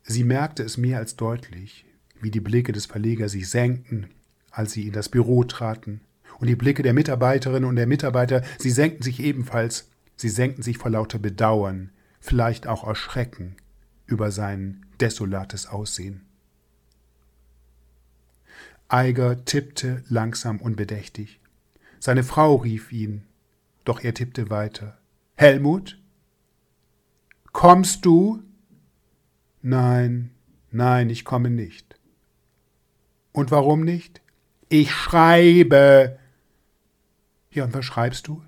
sie 0.04 0.24
merkte 0.24 0.64
es 0.64 0.78
mehr 0.78 1.00
als 1.00 1.16
deutlich, 1.16 1.86
wie 2.22 2.32
die 2.32 2.40
Blicke 2.40 2.72
des 2.72 2.86
Verlegers 2.86 3.32
sich 3.32 3.50
senkten, 3.50 4.08
als 4.52 4.74
sie 4.74 4.88
in 4.88 4.94
das 4.94 5.10
Büro 5.10 5.44
traten, 5.44 6.02
und 6.40 6.48
die 6.48 6.56
Blicke 6.56 6.84
der 6.84 6.94
Mitarbeiterinnen 6.94 7.68
und 7.68 7.76
der 7.76 7.88
Mitarbeiter, 7.88 8.44
sie 8.60 8.72
senkten 8.72 9.04
sich 9.04 9.20
ebenfalls, 9.20 9.90
sie 10.16 10.30
senkten 10.30 10.64
sich 10.64 10.78
vor 10.78 10.92
lauter 10.92 11.20
Bedauern, 11.20 11.92
vielleicht 12.20 12.68
auch 12.68 12.86
Erschrecken 12.86 13.56
über 14.06 14.32
sein 14.32 14.86
desolates 15.00 15.68
Aussehen. 15.68 16.22
Eiger 18.88 19.46
tippte 19.46 20.04
langsam 20.10 20.60
und 20.60 20.76
bedächtig. 20.76 21.40
Seine 22.00 22.24
Frau 22.24 22.56
rief 22.56 22.92
ihn, 22.92 23.24
doch 23.84 24.04
er 24.04 24.14
tippte 24.14 24.50
weiter. 24.50 24.98
Helmut? 25.36 26.00
Kommst 27.52 28.06
du? 28.06 28.44
Nein, 29.62 30.32
nein, 30.72 31.10
ich 31.10 31.26
komme 31.26 31.50
nicht. 31.50 32.00
Und 33.32 33.52
warum 33.52 33.84
nicht? 33.84 34.22
Ich 34.70 34.92
schreibe. 34.92 36.20
Ja, 37.52 37.66
und 37.66 37.74
was 37.74 37.86
schreibst 37.86 38.28
du? 38.28 38.44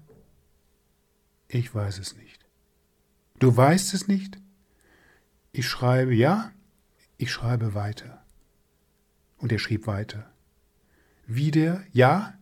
Ich 1.47 1.73
weiß 1.73 1.99
es 1.99 2.15
nicht. 2.15 2.45
Du 3.39 3.55
weißt 3.55 3.93
es 3.93 4.07
nicht? 4.07 4.39
Ich 5.51 5.67
schreibe, 5.67 6.13
ja, 6.13 6.51
ich 7.17 7.31
schreibe 7.31 7.73
weiter. 7.73 8.23
Und 9.37 9.51
er 9.51 9.59
schrieb 9.59 9.87
weiter. 9.87 10.31
Wie 11.25 11.51
der, 11.51 11.83
ja? 11.91 12.33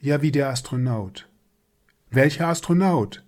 Ja, 0.00 0.22
wie 0.22 0.32
der 0.32 0.48
Astronaut. 0.50 1.28
Welcher 2.10 2.46
Astronaut? 2.46 3.24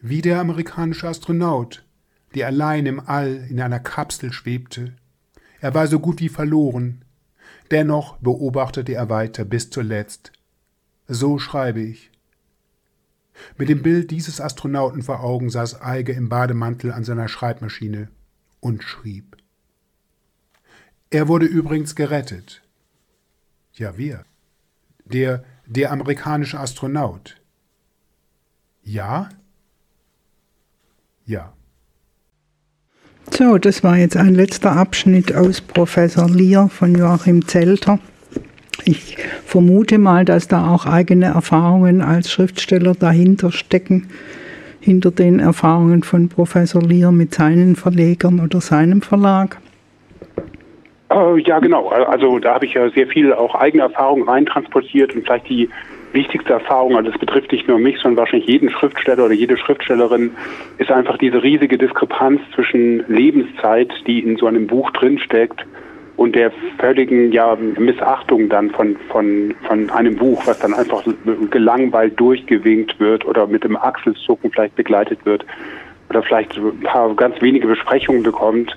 Wie 0.00 0.22
der 0.22 0.40
amerikanische 0.40 1.06
Astronaut, 1.06 1.84
der 2.34 2.46
allein 2.46 2.86
im 2.86 3.00
All 3.00 3.46
in 3.50 3.60
einer 3.60 3.80
Kapsel 3.80 4.32
schwebte. 4.32 4.96
Er 5.60 5.74
war 5.74 5.86
so 5.86 6.00
gut 6.00 6.20
wie 6.20 6.30
verloren. 6.30 7.04
Dennoch 7.70 8.16
beobachtete 8.16 8.94
er 8.94 9.10
weiter 9.10 9.44
bis 9.44 9.68
zuletzt. 9.68 10.32
So 11.06 11.38
schreibe 11.38 11.82
ich. 11.82 12.10
Mit 13.58 13.68
dem 13.68 13.82
Bild 13.82 14.10
dieses 14.10 14.40
Astronauten 14.40 15.02
vor 15.02 15.20
Augen 15.20 15.50
saß 15.50 15.82
Eiger 15.82 16.14
im 16.14 16.30
Bademantel 16.30 16.92
an 16.92 17.04
seiner 17.04 17.28
Schreibmaschine 17.28 18.08
und 18.60 18.82
schrieb. 18.82 19.36
Er 21.10 21.28
wurde 21.28 21.44
übrigens 21.44 21.94
gerettet. 21.94 22.62
Ja, 23.74 23.98
wer? 23.98 24.24
Der, 25.04 25.44
der 25.66 25.92
amerikanische 25.92 26.58
Astronaut. 26.58 27.41
Ja? 28.84 29.28
Ja. 31.24 31.52
So, 33.30 33.56
das 33.58 33.82
war 33.82 33.96
jetzt 33.96 34.16
ein 34.16 34.34
letzter 34.34 34.72
Abschnitt 34.72 35.34
aus 35.34 35.60
Professor 35.60 36.28
Lier 36.28 36.68
von 36.68 36.94
Joachim 36.94 37.46
Zelter. 37.46 37.98
Ich 38.84 39.16
vermute 39.44 39.98
mal, 39.98 40.24
dass 40.24 40.48
da 40.48 40.68
auch 40.68 40.86
eigene 40.86 41.26
Erfahrungen 41.26 42.02
als 42.02 42.30
Schriftsteller 42.30 42.94
dahinter 42.94 43.52
stecken, 43.52 44.08
hinter 44.80 45.12
den 45.12 45.38
Erfahrungen 45.38 46.02
von 46.02 46.28
Professor 46.28 46.82
Lier 46.82 47.12
mit 47.12 47.32
seinen 47.32 47.76
Verlegern 47.76 48.40
oder 48.40 48.60
seinem 48.60 49.00
Verlag. 49.00 49.58
Äh, 51.10 51.40
ja, 51.42 51.60
genau. 51.60 51.88
Also 51.88 52.38
da 52.38 52.54
habe 52.54 52.66
ich 52.66 52.74
ja 52.74 52.90
sehr 52.90 53.06
viel 53.06 53.32
auch 53.32 53.54
eigene 53.54 53.84
Erfahrungen 53.84 54.28
reintransportiert 54.28 55.14
und 55.14 55.22
vielleicht 55.22 55.48
die 55.48 55.68
wichtigste 56.12 56.52
Erfahrung, 56.52 56.96
also 56.96 57.10
das 57.10 57.18
betrifft 57.18 57.52
nicht 57.52 57.68
nur 57.68 57.78
mich, 57.78 57.98
sondern 57.98 58.18
wahrscheinlich 58.18 58.48
jeden 58.48 58.70
Schriftsteller 58.70 59.24
oder 59.24 59.34
jede 59.34 59.56
Schriftstellerin, 59.56 60.32
ist 60.78 60.90
einfach 60.90 61.18
diese 61.18 61.42
riesige 61.42 61.78
Diskrepanz 61.78 62.40
zwischen 62.54 63.04
Lebenszeit, 63.08 63.92
die 64.06 64.20
in 64.20 64.36
so 64.36 64.46
einem 64.46 64.66
Buch 64.66 64.90
drinsteckt, 64.90 65.64
und 66.16 66.36
der 66.36 66.52
völligen 66.78 67.32
ja, 67.32 67.56
Missachtung 67.56 68.48
dann 68.48 68.70
von, 68.70 68.96
von, 69.08 69.54
von 69.66 69.90
einem 69.90 70.16
Buch, 70.16 70.46
was 70.46 70.58
dann 70.58 70.74
einfach 70.74 71.02
gelangweilt 71.50 72.18
durchgewinkt 72.20 73.00
wird 73.00 73.24
oder 73.24 73.46
mit 73.46 73.64
dem 73.64 73.76
Achselzucken 73.76 74.52
vielleicht 74.52 74.76
begleitet 74.76 75.24
wird 75.24 75.44
oder 76.10 76.22
vielleicht 76.22 76.56
ein 76.56 76.80
paar 76.80 77.14
ganz 77.16 77.40
wenige 77.40 77.66
Besprechungen 77.66 78.22
bekommt. 78.22 78.76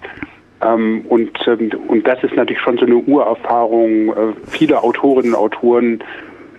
Ähm, 0.62 1.06
und, 1.10 1.38
ähm, 1.46 1.70
und 1.88 2.08
das 2.08 2.24
ist 2.24 2.36
natürlich 2.36 2.62
schon 2.62 2.78
so 2.78 2.86
eine 2.86 2.96
Urerfahrung 2.96 4.10
äh, 4.10 4.34
vieler 4.48 4.84
Autorinnen 4.84 5.34
und 5.34 5.40
Autoren, 5.40 6.04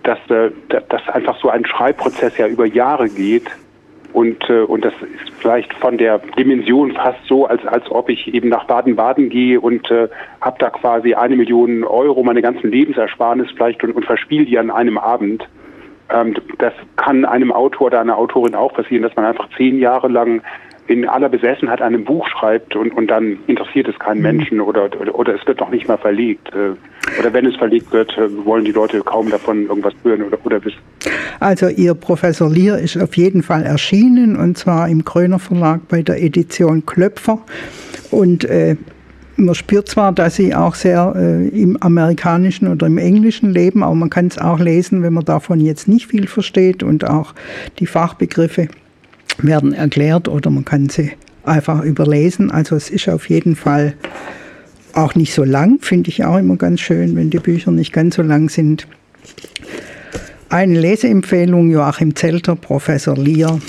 dass, 0.07 0.19
äh, 0.29 0.51
dass 0.69 1.07
einfach 1.09 1.37
so 1.41 1.49
ein 1.49 1.65
Schreibprozess 1.65 2.37
ja 2.37 2.47
über 2.47 2.65
Jahre 2.65 3.09
geht 3.09 3.49
und, 4.13 4.49
äh, 4.49 4.61
und 4.61 4.85
das 4.85 4.93
ist 4.93 5.31
vielleicht 5.39 5.73
von 5.75 5.97
der 5.97 6.19
Dimension 6.37 6.93
fast 6.93 7.19
so, 7.27 7.45
als, 7.45 7.65
als 7.67 7.89
ob 7.91 8.09
ich 8.09 8.33
eben 8.33 8.49
nach 8.49 8.65
Baden-Baden 8.65 9.29
gehe 9.29 9.59
und 9.59 9.91
äh, 9.91 10.07
habe 10.41 10.57
da 10.59 10.69
quasi 10.69 11.13
eine 11.13 11.35
Million 11.35 11.83
Euro, 11.83 12.23
meine 12.23 12.41
ganzen 12.41 12.71
Lebensersparnis 12.71 13.51
vielleicht 13.51 13.83
und, 13.83 13.91
und 13.91 14.05
verspiele 14.05 14.45
die 14.45 14.57
an 14.57 14.71
einem 14.71 14.97
Abend. 14.97 15.47
Ähm, 16.09 16.35
das 16.57 16.73
kann 16.95 17.25
einem 17.25 17.51
Autor 17.51 17.87
oder 17.87 17.99
einer 17.99 18.17
Autorin 18.17 18.55
auch 18.55 18.73
passieren, 18.73 19.03
dass 19.03 19.15
man 19.15 19.25
einfach 19.25 19.49
zehn 19.57 19.77
Jahre 19.77 20.07
lang 20.07 20.41
in 20.87 21.07
aller 21.07 21.29
Besessenheit 21.29 21.81
an 21.81 21.93
einem 21.93 22.05
Buch 22.05 22.27
schreibt 22.27 22.75
und, 22.75 22.91
und 22.93 23.07
dann 23.07 23.39
interessiert 23.47 23.87
es 23.87 23.99
keinen 23.99 24.17
mhm. 24.17 24.23
Menschen 24.23 24.61
oder, 24.61 24.85
oder, 24.99 25.13
oder 25.13 25.35
es 25.35 25.45
wird 25.45 25.59
noch 25.59 25.69
nicht 25.69 25.87
mal 25.87 25.97
verlegt. 25.97 26.49
Äh, 26.53 27.19
oder 27.19 27.33
wenn 27.33 27.45
es 27.45 27.55
verlegt 27.55 27.91
wird, 27.91 28.17
äh, 28.17 28.45
wollen 28.45 28.65
die 28.65 28.71
Leute 28.71 29.01
kaum 29.01 29.29
davon 29.29 29.67
irgendwas 29.67 29.93
hören 30.03 30.23
oder, 30.23 30.37
oder 30.45 30.63
wissen. 30.63 30.79
Also 31.39 31.67
Ihr 31.67 31.93
Professor 31.93 32.49
Lier 32.49 32.77
ist 32.77 32.97
auf 32.97 33.15
jeden 33.17 33.43
Fall 33.43 33.63
erschienen 33.63 34.35
und 34.35 34.57
zwar 34.57 34.89
im 34.89 35.03
Kröner 35.03 35.39
Verlag 35.39 35.81
bei 35.89 36.01
der 36.01 36.21
Edition 36.21 36.85
Klöpfer. 36.85 37.39
Und 38.11 38.45
äh, 38.45 38.75
man 39.35 39.55
spürt 39.55 39.87
zwar, 39.87 40.13
dass 40.13 40.35
sie 40.35 40.55
auch 40.55 40.73
sehr 40.73 41.13
äh, 41.15 41.47
im 41.49 41.77
amerikanischen 41.81 42.67
oder 42.67 42.87
im 42.87 42.97
englischen 42.97 43.53
leben, 43.53 43.83
aber 43.83 43.93
man 43.93 44.09
kann 44.09 44.27
es 44.27 44.37
auch 44.37 44.59
lesen, 44.59 45.03
wenn 45.03 45.13
man 45.13 45.25
davon 45.25 45.59
jetzt 45.59 45.87
nicht 45.87 46.07
viel 46.07 46.27
versteht 46.27 46.81
und 46.81 47.07
auch 47.07 47.33
die 47.79 47.85
Fachbegriffe 47.85 48.67
werden 49.39 49.73
erklärt 49.73 50.27
oder 50.27 50.49
man 50.49 50.65
kann 50.65 50.89
sie 50.89 51.11
einfach 51.43 51.83
überlesen. 51.83 52.51
Also 52.51 52.75
es 52.75 52.89
ist 52.89 53.07
auf 53.09 53.29
jeden 53.29 53.55
Fall 53.55 53.93
auch 54.93 55.15
nicht 55.15 55.33
so 55.33 55.43
lang, 55.43 55.79
finde 55.81 56.09
ich 56.09 56.25
auch 56.25 56.37
immer 56.37 56.55
ganz 56.55 56.81
schön, 56.81 57.15
wenn 57.15 57.29
die 57.29 57.39
Bücher 57.39 57.71
nicht 57.71 57.93
ganz 57.93 58.15
so 58.15 58.21
lang 58.21 58.49
sind. 58.49 58.87
Eine 60.49 60.79
Leseempfehlung 60.79 61.69
Joachim 61.69 62.15
Zelter, 62.15 62.55
Professor 62.55 63.17
Lier, 63.17 63.59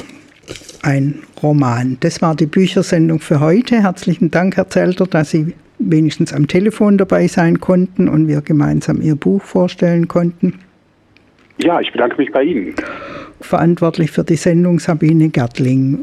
ein 0.82 1.16
Roman. 1.42 1.96
Das 2.00 2.22
war 2.22 2.34
die 2.34 2.46
Büchersendung 2.46 3.20
für 3.20 3.40
heute. 3.40 3.82
Herzlichen 3.82 4.30
Dank, 4.30 4.56
Herr 4.56 4.70
Zelter, 4.70 5.06
dass 5.06 5.30
Sie 5.30 5.54
wenigstens 5.78 6.32
am 6.32 6.46
Telefon 6.46 6.98
dabei 6.98 7.26
sein 7.28 7.60
konnten 7.60 8.08
und 8.08 8.28
wir 8.28 8.40
gemeinsam 8.40 9.00
Ihr 9.02 9.16
Buch 9.16 9.42
vorstellen 9.42 10.08
konnten. 10.08 10.54
Ja, 11.58 11.80
ich 11.80 11.92
bedanke 11.92 12.16
mich 12.18 12.30
bei 12.30 12.42
Ihnen. 12.42 12.74
Verantwortlich 13.40 14.10
für 14.10 14.24
die 14.24 14.36
Sendung 14.36 14.78
Sabine 14.78 15.28
Gertling. 15.28 15.96